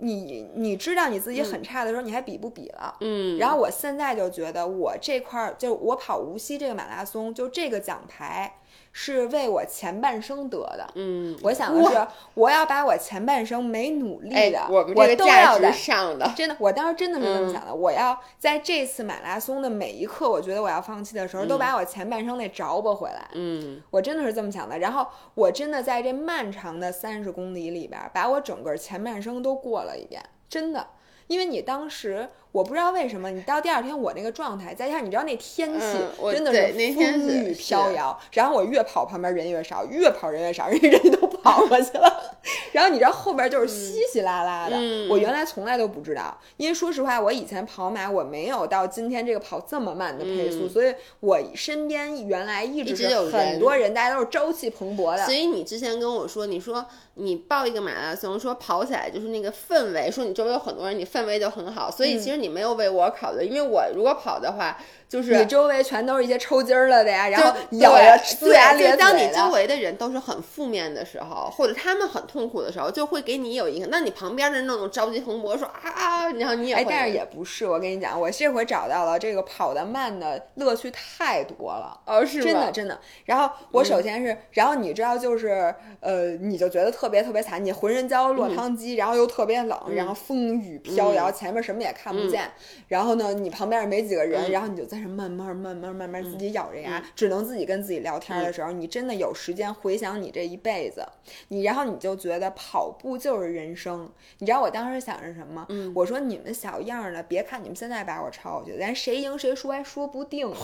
[0.00, 2.94] 你你知道你自己很差的时候，你还比不比了？
[3.00, 8.58] 嗯，然后我现在就觉得，我这块儿就我跑无锡这个马拉松，就这个奖牌
[8.92, 10.86] 是为我前半生得的。
[10.94, 15.72] 嗯，我想的是，我要把我前半生没努力哎的，，我们这个价值都要在。
[15.72, 17.74] 上的，真的，我当时真的是这么嗯想的。
[17.74, 23.28] 我要在这次马拉松的每一刻，我觉得我要放弃的时候，都把我前半生那着吧回来。
[23.34, 24.78] 嗯我真的是这么想的。
[24.78, 30.86] 然后我真的在这漫长的三十公里里边儿，把我整个前半生都过了一遍，真的。
[31.28, 35.86] 因为你当时我不知道为什么，你到第二天我那个状态，再加上你知道那天气
[36.32, 42.38] 真的是风雨飘摇，然后我越跑旁边人越少，越跑人越少，人人都跑过去了。
[42.72, 55.34] 然后你知道后边就是稀稀拉拉的，嗯我原来从来都不知道，因为说实话，我以前跑马我没有到今天这个跑这么慢的配速，嗯所以我身边原来一直有是很人多人，大家都是朝气蓬勃的所。
[55.34, 56.84] 以你之前跟我说，你说
[57.14, 61.90] 你报一个马拉松，说跑起来就是那个氛围，说你周围有很多人，你氛围就很好。
[61.90, 64.76] 所以其实你没有为我考虑，因为我如果跑的话，
[65.08, 69.28] 就是你周围全都是一些抽筋儿了的呀，然后咬着对龇牙咧对就当你。
[69.38, 81.98] 周围的人都是很负面的时候，或者他们很痛苦的时候，就会给你有一个，那你旁边的那种着急蓬勃说啊啊，然后你也哎，但是也不是，我跟你讲，我这回找到了这个跑得慢的乐趣太多了。
[82.04, 82.98] 哦是吧真的真的。
[83.24, 92.50] 然后我首先是，然后你知道就是，呃，你就觉得特别特别惨，你浑身浇落汤鸡，然后又特别冷，然后风雨飘摇，前面什么也看不见，
[92.88, 101.06] 然后呢，你旁边也没几个人，然后你就在这慢慢慢慢慢慢自己咬着牙，只能自己跟自己聊天的时候，你真的有时间回想你这一辈子，
[101.48, 104.10] 你然后你就觉得跑步就是人生。
[104.38, 105.66] 你知道我当时想着什么？
[105.94, 110.56] 我说你们小样儿的，别看你们现在把我超过去，咱谁赢谁输还说不定呢，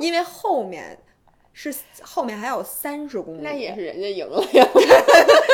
[0.00, 0.98] 因为后面。
[1.56, 1.72] 是
[2.02, 4.68] 后面还有三十公里，那也是人家赢了呀，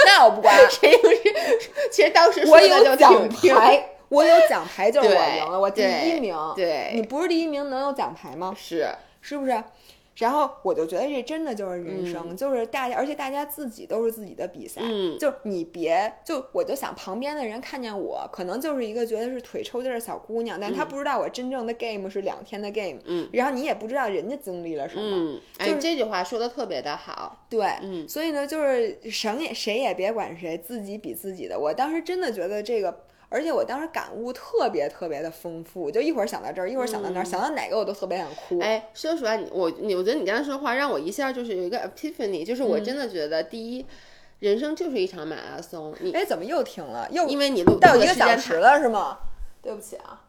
[0.07, 6.37] 那我不管，谁赢谁，其实当时说我的就有奖牌，我有奖牌就是我赢了，我第一名。
[6.55, 8.55] 对你不是第一名能有奖牌吗？
[8.55, 8.87] 是，
[9.23, 9.65] 是不是？
[10.17, 31.59] 然后我就觉得这真的就是人嗯生，就是大家，而且大家自己都是自己的比赛，嗯就你别就我就想旁边的人看见我，可能就是一个觉得是腿抽筋儿的小姑娘，但她不知道我真正的 game 是两天的 game，嗯，然后你也不知道人家经历了什么，嗯，哎，就是这句话说的特别的好，对，嗯所以呢，就是谁也谁也别管谁，自己比自己的。
[31.59, 38.59] 我当时真的觉得这个，而且我当时感悟特别特别的丰富，就一会儿想到这儿，一会儿想到那儿，想到哪个我都特别想哭。
[38.59, 43.87] 嗯哎，说实话，你我你我觉得你刚才说话让我一下就是有一个 epiphany，就是嗯我真的觉得第一，
[44.41, 47.09] 人生就是一场马拉松，你哎，怎么又停了？
[47.11, 48.55] 又因为你录到一个小时。
[48.55, 49.19] 了是吗？
[49.63, 50.25] 对不起啊，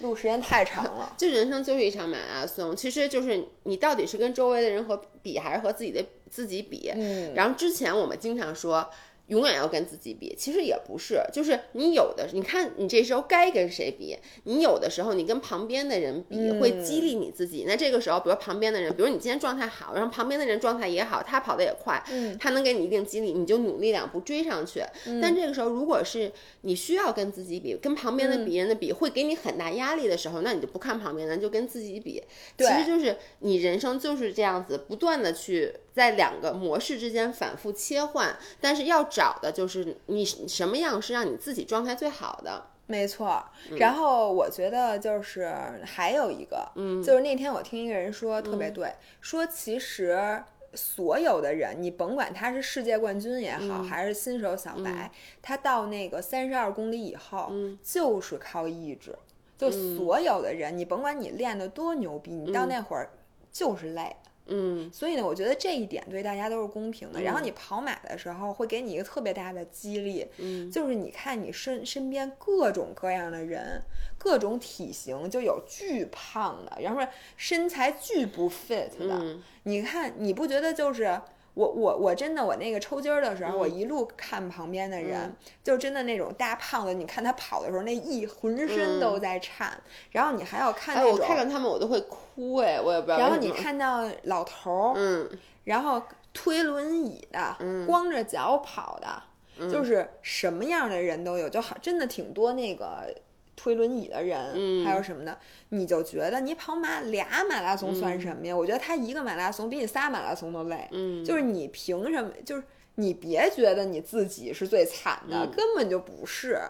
[0.00, 1.14] 录时间太长了。
[1.18, 6.92] 就人生就是一场马拉松，其实就是你到底是跟周围的人和比，还是和自己的自己比。
[6.94, 8.88] 嗯，然后之前我们经常说，
[9.28, 17.64] 永远要跟自己比，其实也不是，就是你有的，你看你这时候该跟谁比，你有的时候你跟旁边的人比，嗯会激励你自己。
[17.66, 24.82] 那这个时候，比如旁边的人，比如你今天状态好，然后旁边的人状态也好，他跑得也快，嗯他能给你一定激励，你就努力两步追上去。
[25.20, 32.22] 但这个时候，如果是你需要跟自己比，跟旁边的别人的比，会给你很大压力的时候，那你就不看旁边的，就跟自己比。
[32.56, 42.66] 其实就是你人生就是这样子，不断的去在两个模式之间反复切换，但是要找的就是你什么样是让你自己状态最好的。
[42.86, 43.44] 没错，
[43.78, 45.52] 然后我觉得就是
[45.84, 47.02] 还有一个，嗯。
[47.02, 50.40] 就是那天我听一个人说特别对，说其实
[50.74, 55.10] 所有的人，你甭管他是世界冠军也好，还是新手小白，
[55.42, 57.50] 他到那个三十二公里以后，
[57.82, 59.18] 就是靠意志。
[59.58, 63.10] 就所有的人，你甭管你练得多牛逼，你到那会儿
[63.50, 64.14] 就是累。
[64.48, 67.20] 嗯所以呢，我觉得这一点对大家都是公平的。
[67.20, 73.82] 然后你跑马的时候，会给你一个特别大的激励，嗯就是你看你身身边各种各样的人，
[74.18, 77.02] 各种体型，就有巨胖的，然后
[77.36, 79.18] 身材巨不 fit 的。
[79.20, 81.20] 嗯你看，你不觉得就是？
[81.58, 83.58] 我我我真的我那个抽筋儿的时候，嗯。
[83.58, 85.34] 我一路看旁边的人，
[85.64, 89.76] 就真的那种大胖子，你看他跑的时候，那一浑身都在颤，
[90.12, 93.18] 然后你还要看那种，我看着他们我都会哭，哎，我也不知道。
[93.18, 95.28] 然后你看到老头儿，嗯
[95.64, 96.00] 然后
[96.32, 97.56] 推轮椅的，
[97.86, 99.22] 光着脚跑的，
[99.58, 99.68] 嗯。
[99.68, 103.12] 就是什么样的人都有，就好，真的挺多那个
[103.58, 105.36] 推轮椅的人，嗯还有什么的，
[105.70, 108.56] 你就觉得你跑马俩马拉松算什么呀？
[108.56, 112.30] 我觉得他一个马拉松比你仨马拉松都累，嗯，就是你凭什么？
[112.44, 112.62] 就是
[112.98, 116.60] 你别觉得你自己是最惨的，嗯根本就不是。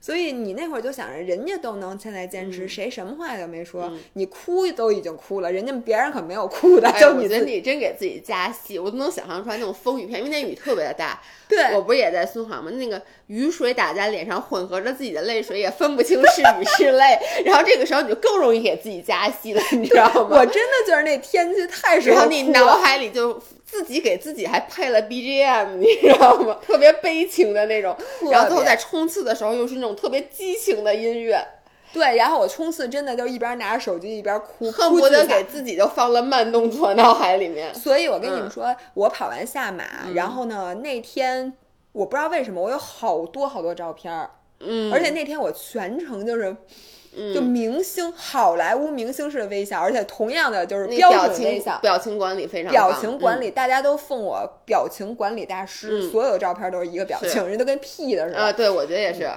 [0.00, 11.20] 所以你那会儿就想着，人家都能现在坚嗯持，谁什么话都没说，你哭都已经哭了，人家别人可没有哭的，哎，就你得你真给自己加戏，我都能想象出来那种风雨片，因为那雨特别的大。
[11.48, 12.70] 对我不是也在孙航吗？
[12.72, 17.18] 那个雨水打在脸上，混合着自己的泪水，也分不清是雨是泪。
[17.46, 20.38] 然后这个时候你就更容易给自己加戏了，你知道吗？
[20.38, 22.76] 我真的觉得那天气太适然合后你脑。
[22.78, 26.58] 海里就自己给自己还配了 BGM， 你知道吗？
[26.64, 27.96] 特别悲情的那种，
[28.30, 31.44] 然后最后在冲刺的时候又是那种特别激情的音乐，
[31.92, 37.74] 对，然后我冲刺真的就一边拿着手机一边哭，恨不得给自己就放了慢动作，脑海里面。
[37.74, 39.84] 所以我跟你嗯们说，我跑完下马，
[40.14, 41.52] 然后呢，那天
[41.92, 44.30] 我不知道为什么我有好多好多照片儿，
[44.60, 46.56] 嗯，而且那天我全程就是。
[47.32, 58.40] 就明星好莱坞明星式的微笑，而且同样的就是表情准微笑，表情管理非常表情管理，大家都奉我表情管理大师，嗯所有的照片都是一个表是情，人都跟屁的似的。
[58.40, 59.30] 啊，对，我觉得也是。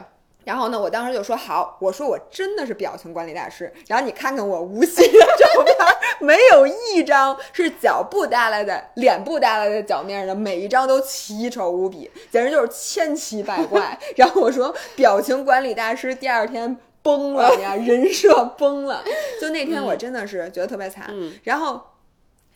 [0.48, 3.70] 然后呢，我当时就说好，我说我真的是表情管理大师。
[3.86, 5.76] 然后你看看我无锡的照片，
[6.26, 14.00] 没有一张是脚不耷拉在脸不耷拉在脚面上的，每一张都奇丑无比，简直就是千奇百怪。
[14.16, 19.04] 然后我说表情管理大师第二天崩了呀，人设崩了。
[19.42, 21.08] 就那天我真的是觉得特别惨。
[21.10, 21.82] 嗯然后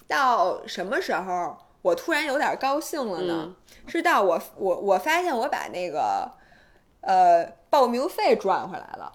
[0.07, 1.57] 到什么时候？
[1.81, 3.39] 我突然有点高兴了呢？
[3.47, 3.55] 嗯
[3.87, 6.31] 是到我我我发现我把那个
[7.02, 9.12] 呃报名费赚回来了，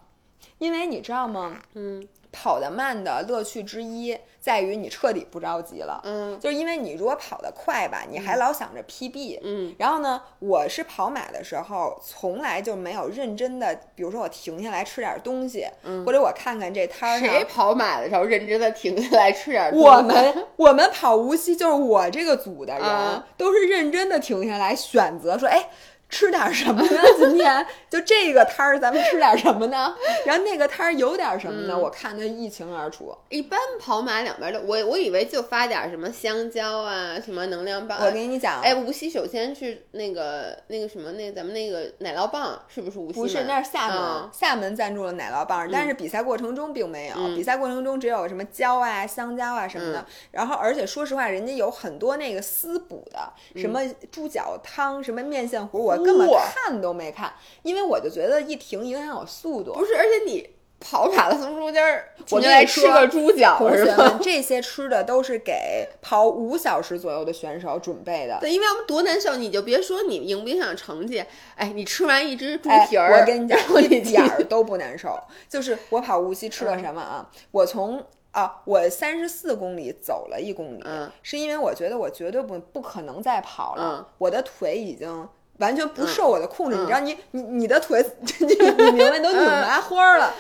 [0.59, 1.57] 因为你知道吗？
[1.75, 2.07] 嗯。
[2.33, 5.99] 跑得慢的乐趣之一在于你彻底不着急了。
[6.05, 6.39] 嗯。
[6.39, 9.75] 就是因为你如果跑得快吧，你还老想着 PB，嗯。
[9.79, 15.67] 然后呢，我是跑马的时候，从来就没有认真的，比如说我停下来吃点东西，
[16.05, 19.87] 或者我看看这摊儿谁跑马的时候认真的停下来吃点东西？
[19.87, 25.71] 我们我们跑无锡就是我这个组的人、啊都是认真的停下来选择说，哎，
[26.17, 27.01] 吃点什么呢？
[27.19, 29.95] 今天就这个摊儿咱们吃点什么呢？
[30.25, 31.75] 然后那个摊儿有点什么呢？
[31.75, 33.15] 嗯我看的一清二楚。
[33.29, 38.07] 一般跑马两边的，我我以为就发点什么香蕉啊，什么能量棒啊。
[38.07, 50.01] 我跟你讲，哎，无锡首先是那个那个什么，那个咱们那个奶酪棒是不是无锡不是，那是厦门，嗯厦门赞助了奶酪棒，但是比赛过程中并没有，嗯比赛过程中只有什么蕉啊、香蕉啊什么的。
[50.01, 53.19] 嗯然后，而且说实话，人家有很多那个私补的，
[53.55, 57.33] 嗯什么猪脚汤、什么面线糊，我根本看都没看，
[57.63, 59.73] 因为我就觉得一停影响我速度。
[59.73, 60.49] 不是，而且你
[60.79, 63.97] 跑马拉松中间儿我就来吃个猪脚同是吧？
[63.97, 68.39] 学们，这些吃的都是给跑五小时左右的选手准备的。
[68.41, 75.19] 对，因为我们多难受，你就别说你影不影响成绩，哎，你吃完一只猪哎，蹄儿，我跟你讲我，一点儿都不难受。
[75.49, 77.27] 就是我跑无锡吃了什么啊？
[77.53, 85.27] 我从啊，我三十四公里走了一公里，嗯是因为我觉得我绝对不不可能再跑了，嗯我的腿已经。
[85.59, 88.05] 完全不受我的控制，嗯你知道你，你你的腿，
[88.41, 90.35] 你你明白都拧麻花了。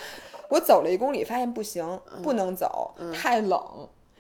[0.49, 3.61] 我走了一公里，发现不行，不能走，太冷。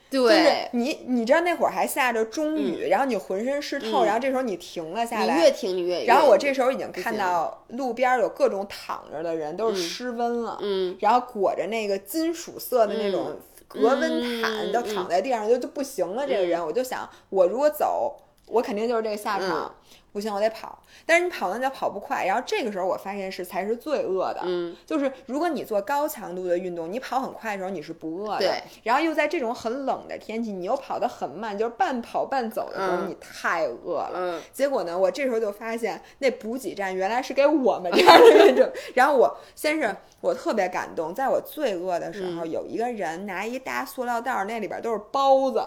[0.09, 6.05] 就是嗯对，你，你知道那会儿还下着中雨，然后你浑身湿透，然后这时候你停了下来，你越停你越。
[6.05, 10.97] 然后我这时候已经看到路边儿有各种躺着的人，都是湿温了，嗯。
[11.01, 13.36] 然后裹着那个金属色的那种
[13.66, 14.01] 隔温
[14.40, 16.24] 毯，嗯都躺在地上就就不行了。
[16.24, 18.16] 这个人，我就想，我如果走，
[18.47, 19.66] 我肯定就是这个下场。
[19.66, 19.70] 嗯
[20.12, 20.78] 不行，我得跑。
[21.05, 24.40] 但是你跑呢就跑不快，然后这个时候我发现是才是最饿的。
[24.44, 28.38] 嗯，就是如果你做高强度的运动，你跑很快的时候你是不饿的。
[28.38, 28.62] 对。
[28.82, 34.12] 然后又在这种很冷的天气，你又跑得很慢，就是半跑半走的时候，嗯你太饿了。
[34.14, 38.66] 嗯结果呢，我这时候就发现那补给站原来是给我们这样的运动。
[38.97, 45.62] 然后我先是我特别感动，在我最饿的时候，嗯有一个人拿一大塑料袋儿，那里边都是包子，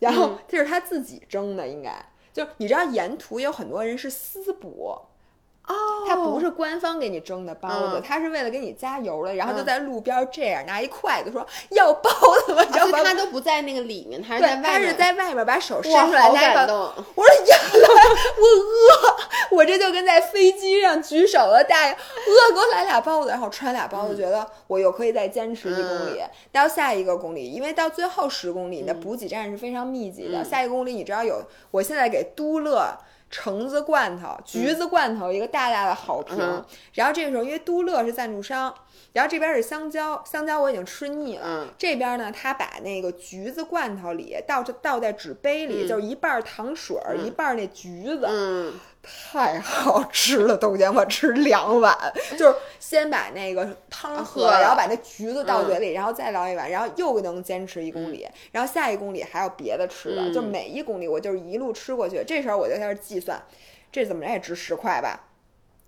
[0.00, 1.96] 然后嗯这是他自己蒸的，应该。
[2.36, 5.00] 就你知道，沿途有很多人是私补，
[5.66, 5.74] 哦，
[6.06, 12.10] 他不是官方给你蒸的包子，嗯他是为了给你加油的，然后就嗯在路边这样拿一筷子说要包
[12.46, 12.64] 子吗？
[12.72, 14.62] 然后他都不在那个里面，他是在，外面。
[14.62, 16.76] 他是在外面把手伸出来好拿一个感动。
[17.16, 17.58] 我说呀，
[18.38, 31.42] 我饿，我这就跟在飞机上举手了，大爷饿，给我来俩包子，然后吃完俩包子，嗯觉得我又可以再坚持一公里，到下一个公里，因为到最后十公里，你的补给站是非常密集的，嗯下一个公里你知道有，
[31.72, 32.96] 我现在给都乐。
[33.38, 36.64] 橙子罐头、橘子罐头一个大大的好评，嗯。
[36.94, 38.74] 然后这个时候因为都乐是赞助商，
[39.12, 41.68] 然后这边是香蕉，香蕉我已经吃腻了，嗯。
[41.76, 45.86] 这边呢，他把那个橘子罐头里倒着倒在纸杯里，嗯。
[45.86, 48.72] 就是一半儿糖水儿，一半儿那橘子，嗯，
[49.32, 51.96] 太好吃了，豆浆我吃两碗，
[52.38, 63.42] 就是先把那个汤喝了，然后把那橘子倒嘴里，然后再捞一碗，然后又能坚持一公里，然后下一公里还有别的吃的，嗯就每一公里我就是一路吃过去，这时候我就开始计算，
[63.90, 65.22] 这怎么着也值十块吧。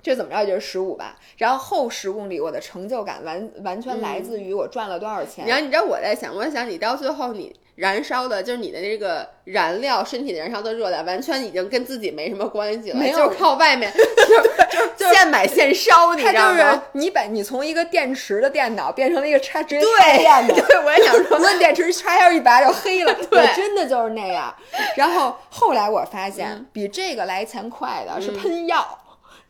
[0.01, 5.45] 这怎么着也就是十五吧，然后后十公里我的成就感完完全来自于我赚了多少钱。
[5.45, 16.83] 然后你知道我在想，我在想你到最后你燃烧的就是你的这个燃料，身体燃烧的热量，完全已经跟自己没什么关系了，就是靠外面， 就就就现买现烧，你知道吗？
[16.93, 23.47] 你把你从一个电池的电脑变成了一个插直接插电的， 对，我也想说，无论电池插销一拔就黑了， 对。
[23.55, 24.53] 真的就是那样。
[24.97, 26.66] 然后后来我发现，嗯。
[26.72, 28.97] 比这个来钱快的是喷药。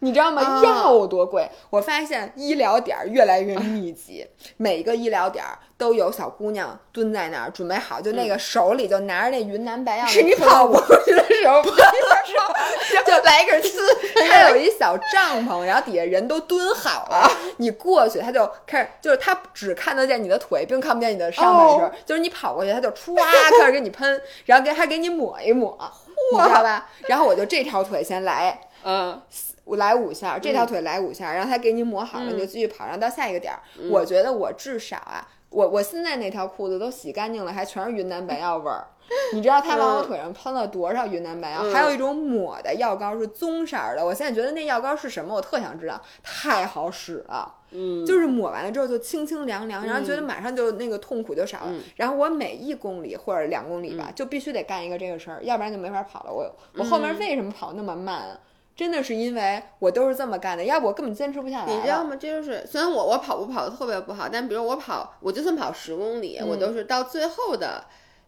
[0.01, 0.42] 你知道吗？
[0.42, 1.51] 啊药多贵！
[1.70, 4.26] 我发现医疗点儿越来越密集，
[4.57, 13.80] 每个医疗点儿都有小姑娘蹲在那儿准备好，就那个手里就拿着那云南白药那是你跑过去的时候，就来根刺，
[14.28, 23.16] 它有一小帐篷，然后底下人都蹲好了，你过去，他就开始，就是他只看得见你的腿，并看不见你的上半身，哦就是你跑过去，他就歘
[23.59, 25.76] 开始给你喷，然后给还给你抹一抹，
[26.32, 26.88] 你知道吧？
[27.09, 28.61] 然后我就这条腿先来。
[28.85, 29.20] 嗯，
[29.64, 33.61] 我来五下，这条腿来五下，然后他给你抹好了，嗯你就继续跑，然后到下一个点儿。
[33.90, 38.86] 我觉得我至少啊，我我现在那条裤子都洗干净了，还全是云南白药味儿。
[39.32, 41.61] 你知道他往我腿上喷了多少云南白药？
[41.62, 47.55] 嗯还有一种抹的药膏是棕色儿的，我现在觉得那药膏是什么，我特想知道，太好使了。
[47.70, 51.66] 嗯，就是抹完了之后就清清凉凉，然后觉得马上就那个痛苦就少了。
[51.69, 56.32] 嗯然后我每一公里或者两公里吧，就必须得干一个这个事儿，要不然就没法跑了。
[56.32, 58.40] 我我后面为什么跑那么慢啊？
[58.78, 61.74] 真的是因为我都是这么干的，要不我根本坚持不下来。
[61.74, 62.16] 你知道吗？
[62.16, 67.84] 这就是虽然我我跑步跑的特别不好，但比如我跑，我就算跑十公里，我嗯都是到最后的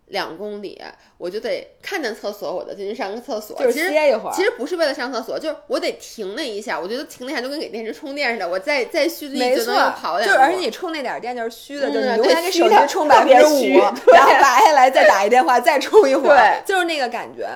[0.07, 0.83] 两公里，
[1.19, 3.57] 我就得看见厕所，我就进去上个厕所。
[3.61, 10.33] 就是歇一会儿其实不是为了上厕所，就是我得停那一下，我觉得停了一下就跟给电池充电似的，我再再蓄力就能又跑，两步。
[10.33, 13.79] 就是而且你充那点儿电就是虚的，嗯就是你永对远给手机充百分之五，
[14.13, 17.49] 然后拔下来再打一电话，再充一会儿，对就是那个感觉。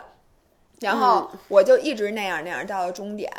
[0.85, 3.33] 然后我就一直那样那样到了终点。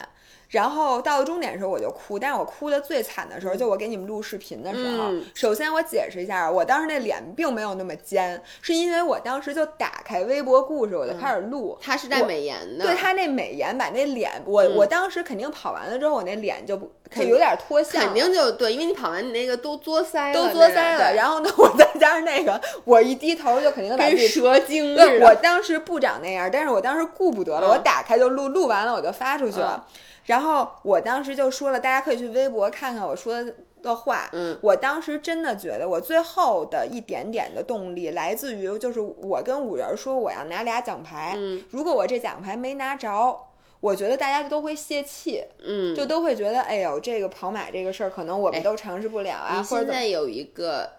[0.56, 5.10] 然后到了终点的时候我就哭，但是我哭的最惨的时候，就我给你们录视频的时候。
[5.10, 11.78] 嗯首先我解释一下，我当时那脸并没有那么尖，是因为我当时就打开微博故事，我就开始录。
[11.82, 21.14] 他是带美颜的，对他那美颜把那脸，我、嗯我当时肯定跑完了之后，我那脸就不就有点脱相，肯定就对，因为你跑完你那个都作腮了，都作腮了。
[21.14, 25.26] 然后呢，我再加上那个，我一低头就肯定把自跟己蛇精似对，的。
[25.26, 29.86] 我当时不长那样，但是我当时顾不得了，嗯我打开就录，录完了我就发出去了。
[30.26, 33.44] 然后我当时就说了，大家可以去微博看看我说
[33.82, 34.30] 的话。
[34.34, 43.40] 嗯，我当时真的觉得，我最后的一点点的动力来自于，就是我跟五人说我要拿俩奖牌，嗯如果我这奖牌没拿着。
[43.82, 50.90] 我觉得大家都会泄气，嗯，就都会觉得，哎呦，这个跑马这个事儿，可能我们哎都尝试不了啊，你或者怎么现在有一个，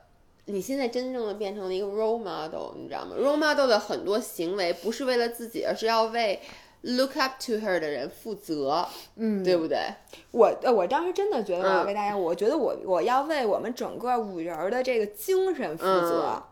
[0.45, 6.39] 你现在真正的变成了一个 role model，你知道吗？role model 的很多行为不是为了自己，而是要为
[6.87, 8.87] look up to her 的人负责，
[9.17, 9.79] 嗯，对不对？
[10.31, 16.33] 我呃，我当时真的觉得我要嗯为大家，我觉得我我要为我们整个五人儿的这个精神负责。
[16.37, 16.43] 嗯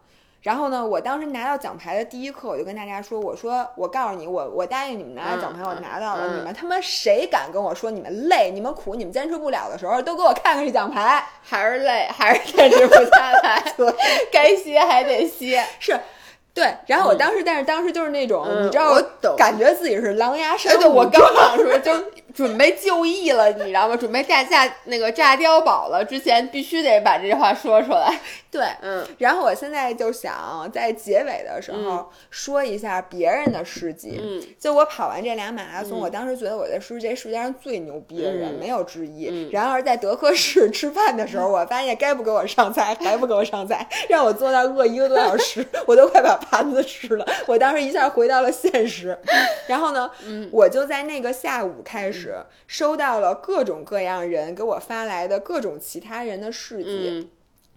[0.44, 6.26] 然后呢，我当时拿到奖牌的第一刻，我就跟大家说：“我说，我告诉你，我我答应你们拿到奖牌，嗯我拿到了。
[6.28, 11.24] 嗯你们他妈谁敢跟我说你们累、你们苦、你们坚持不了的时候，都给我看看这奖牌。
[11.42, 13.74] 还是累，还是坚持不下来，
[14.30, 15.64] 该歇还得歇。
[15.80, 15.98] 是，
[16.54, 16.72] 对。
[16.86, 21.92] 然后我当时，但是当时就是那种，嗯你知道，我感觉自己是狼牙山哎，对，虎我刚想说，就
[22.34, 23.96] 准备就义了，你知道吗？
[23.96, 28.18] 准备炸炸那个炸碉堡了，之前必须得把这句话说出来。
[28.50, 34.20] 对，嗯然后我现在就想在结尾的时候说一下别人的事迹。
[34.22, 39.28] 嗯就我跑完这俩马拉松，嗯我当时觉得我的是这世界上最牛逼的人，嗯没有之一。
[39.30, 47.26] 嗯然而在德克士吃饭的时候， 我发现该不给我上菜还不给我上菜， 让我坐那儿饿一个多小时， 我都快把盘子吃了。
[47.46, 49.16] 我当时一下回到了现实。
[49.66, 52.23] 然后呢，嗯我就在那个下午开始
[52.66, 57.08] 收到了各种各样人给我发来的各种其他人的事迹。
[57.10, 57.28] 嗯。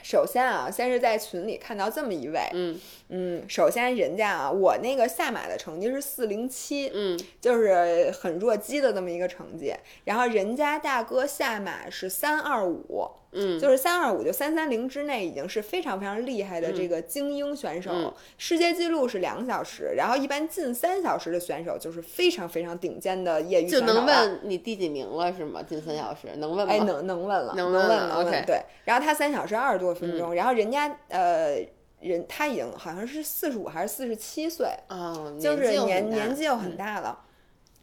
[0.03, 2.80] 首先啊，先是在群里看到这么一位，嗯。
[3.10, 7.19] 嗯，首先人家啊，我那个下马的成绩是四零七，嗯。
[7.41, 23.99] 就是很弱鸡的这么一个成绩，然后人家大哥下马是三二五，嗯，就是三二五就三三零之内已经是非常非常厉害的这个精英选手，嗯世界纪录是两小时，然后一般近三小时的选手就是非常非常顶尖的业余就选手就。
[23.99, 25.61] 能问你第几名了是吗？
[25.61, 26.73] 近三小时能问吗？
[26.73, 28.61] 哎，能能问了，能问能问对。
[28.85, 31.57] 然后他三小时二十多分钟，然后人家呃
[31.99, 37.19] 人他已经好像是四十五还是四十七岁，哦，就是年年纪又很大了。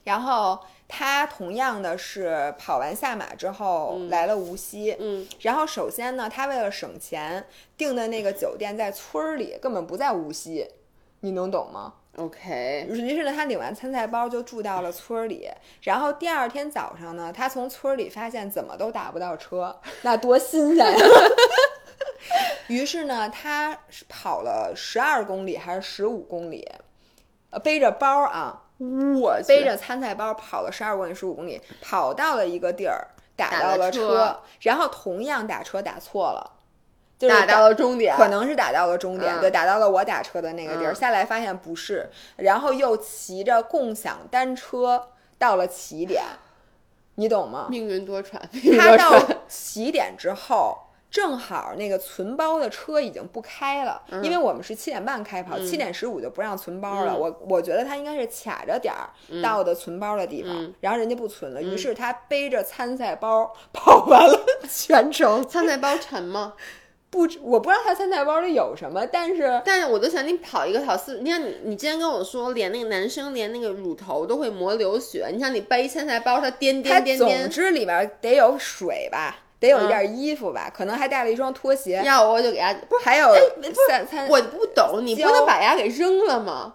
[0.04, 7.46] 然后他同样的是跑完下马之后来了无锡，嗯然后首先呢，他为了省钱
[7.76, 10.68] 订的那个酒店在村儿里，根本不在无锡，
[11.20, 15.50] 你能懂吗？，OK，于是呢，他领完参赛包就住到了村儿里，
[15.82, 21.06] 然后第二天早上呢，他从村儿里发现怎么都打不到车，那多新鲜呀！
[22.68, 26.66] 于是呢，他是跑了十二公里还是十五公里，
[27.50, 33.06] 呃，背着包啊，我背着参赛包跑了十二公里、十五公里，跑到了一个地儿，
[33.36, 36.50] 打打到了了车然后同样打车打错了，
[37.18, 46.22] 就是打到了终点，可能是打到了终点，嗯对，打到了我打车的那个地儿，嗯下来发现不是，然后又骑着共享单车到了起点，
[47.14, 47.68] 你懂吗？
[47.70, 48.38] 命运多舛，
[48.76, 49.24] 他到。
[49.46, 50.76] 起点之后。
[51.14, 57.12] 正好那个存包的车已经不开了，因为我们是七点半开跑，七点十五就不让存包了。
[57.12, 59.08] 嗯我我觉得他应该是卡着点儿
[59.40, 65.46] 到的存包的地方，嗯然后人家不存了，于是他背着参赛包跑完了 全程。
[65.46, 66.54] 参赛包沉吗？
[67.10, 83.28] 不，我不知道他参赛包里有什么，但是但是我都想你跑一个跑四，你看你你之前跟我说，连那个男生连那个乳头都会磨流血，你想你背参赛包，它颠它总颠颠总，之里边得有水吧，得有一件衣服吧，可能还带了一双拖鞋，要我就给他，不是还有。
[84.28, 86.74] 我不懂，你不能把牙给扔了吗？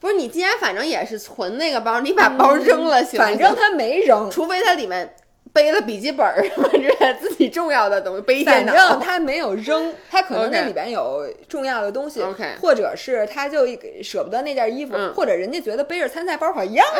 [0.00, 5.14] 不是，你既然反正也是存那个包，你把包扔了行反正他没扔，除非他里面
[5.52, 8.64] 背了笔记本儿什么之类的自己重要的东西，反。
[8.64, 13.66] 正他没有扔，他可能那里边有重要的东西 OK 或者是他就
[14.02, 16.98] 舍不得那件衣服，嗯或者人家觉得背着参赛包好一样啊，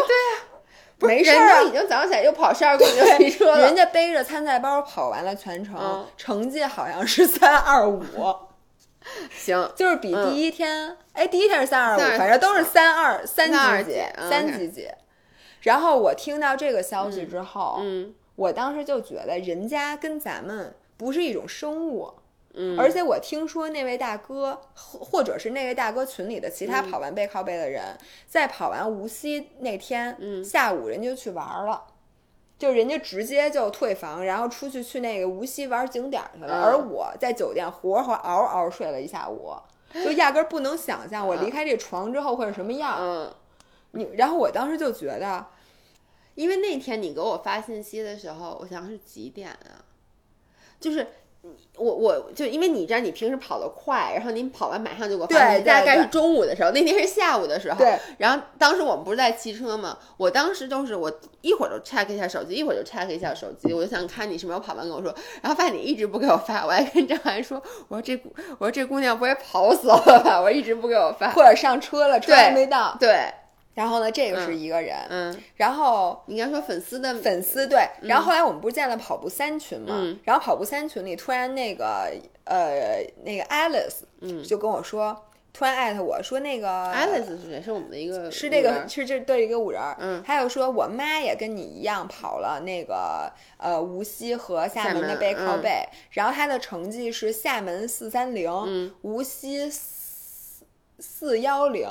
[0.98, 3.60] 不是没事人都已经早上起来又跑十二公里就骑车了。
[3.60, 3.76] 人。
[3.76, 6.06] 家背着参赛包跑完了全程，嗯。
[6.16, 8.02] 成绩好像是三二五，
[9.30, 14.88] 行， 就是比第一天，哎、第一天是三二五，325反正都是三二三32几几三几几。
[15.62, 18.14] 然后我听到这个消息之后，嗯。
[18.36, 22.14] 我当时就觉得人家跟咱们不是一种生物。
[22.60, 31.84] 嗯，而且我听说那位大哥，或或者是那位大哥群里的其嗯他跑完背靠背的人，在跑完无锡那天、嗯下午，人家就去玩儿了，
[32.58, 36.48] 就人家直接就退房，然后出去去那个无锡玩景点儿去了。
[36.48, 39.54] 嗯而我在酒店活活嗷嗷睡了一下午，
[39.94, 42.96] 就压根儿不能想象我离开这床之后会是什么样。
[42.98, 43.32] 嗯，
[43.92, 45.46] 你，然后我当时就觉得，
[46.34, 49.86] 因为那天你给我发信息的时候，我想是几点啊？
[50.80, 51.06] 就是。
[51.76, 57.78] 我我就因为你知道你平时跑得快，然后你跑完马上就给我发大概是中午的时候，那天是下午的时候。
[57.78, 57.98] 对。
[58.18, 59.96] 然后当时我们不是在骑车嘛？
[60.16, 65.14] 我当时就是我一会儿就 check 一下手机，一会儿就 check 一下手机，我就想看你什么时候跑完跟我说。
[65.40, 70.40] 然后发现你一直不给我发，我还跟张涵说，我说这姑我说这姑娘不会跑死了吧？
[70.40, 71.30] 我一直不给我发。
[71.30, 72.96] 或者上车了，车还没到。
[72.98, 73.32] 对，
[73.78, 80.18] 然后呢，这个是一个人，嗯，然后你应该说粉丝的粉丝对，然后后来我们不是建了跑步三群嘛，嗯。
[80.24, 84.42] 然后跑步三群里突然那个呃那个 Alice 嗯。
[84.42, 85.16] 就跟我说，
[85.52, 87.62] 突然艾特我说那个 Alice 是谁？
[87.62, 90.20] 是我们的一个是这个是这对一个五人儿，嗯。
[90.26, 98.92] 还有说我妈也跟你一样跑了那个呃无锡和厦门的背靠背，然后她的成绩是厦门四三零，嗯。
[99.02, 100.64] 无锡四
[100.98, 101.88] 四幺零，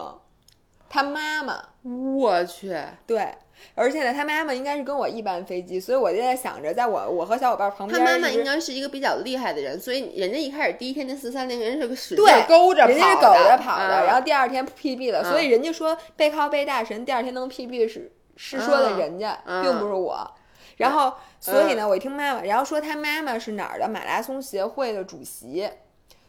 [0.89, 1.63] 她妈妈。
[1.83, 3.33] 我去，对，
[3.73, 20.29] 而且呢，他妈妈应该是跟我一班飞机，所以我就在想着，在我我和小伙伴旁边，他妈妈应该是一个比较厉害的人，所以人家一开始第一天那四三零，人家是个使劲对勾着跑的，人家是狗着跑的，嗯然后第二天 PB 了，嗯所以人家说背靠背大神第二天能 PB 是是说的人家，嗯并不是我。
[20.75, 25.67] 然后，所以呢，我一听妈妈，然后说他妈妈是哪儿的马拉松协会的主席，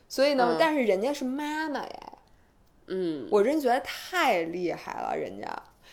[0.08, 2.07] 所以呢，嗯但是人家是妈妈呀，
[2.88, 5.46] 嗯，我真觉得太厉害了，人家。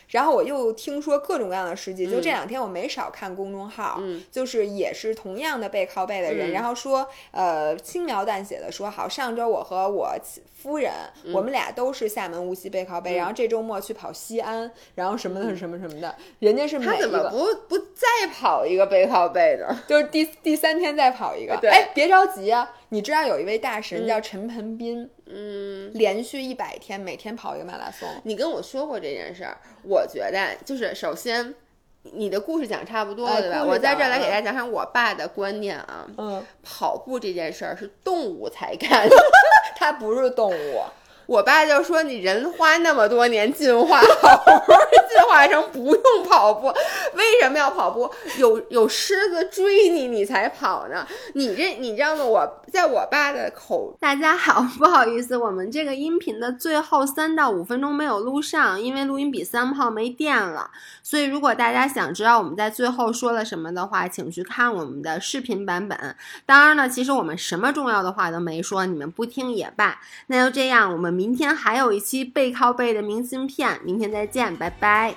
[0.10, 6.54] 然后我又听说各种各样的事迹，就这两天我没少看公众号，嗯就是也是同样的背靠背的人，嗯。
[6.54, 10.92] 然后说，呃，轻描淡写的说，好，上周我和我妻夫人，
[11.34, 19.76] 我们俩都是厦门无锡背靠背，嗯然后这周末去跑西安，然后什么的什么什么的，人家是每他怎么，不不再跑一个背靠背的？
[19.88, 21.70] 就是第第三天再跑一个，对。
[21.72, 31.54] 哎，别着急啊，你知道有一位大神叫陈盆斌，嗯，连续一百天每天跑一个马拉松，你跟我说过这件事儿，我觉得就是首先。
[32.14, 33.66] 你的故事讲差不多了，对吧？
[33.66, 36.08] 我在这儿来给大家讲讲我爸的观念啊。
[36.20, 39.10] 嗯，跑步这件事儿是动物才干，
[39.76, 40.84] 它不是动物。
[41.28, 46.68] 我爸就说：“你人花那么多年进化， 好不容易进化成不用跑步，
[47.16, 48.10] 为什么要跑步？
[48.38, 51.06] 有有狮子追你，你才跑呢。
[51.34, 52.24] 你这你知道吗？
[52.24, 60.70] 我在我爸的口， 大家好，不好意思，我们这个音频的最后三到五分钟没有录上，因为录音笔三号没电了。
[61.02, 66.16] 所以如果大家想知道我们在最后说了什么的话，请去看我们的视频版本。
[66.46, 70.00] 当然呢，其实我们什么重要的话都没说，你们不听也罢。
[70.28, 75.16] 那就这样，我们明天还有一期背靠背的明信片明天再见拜拜。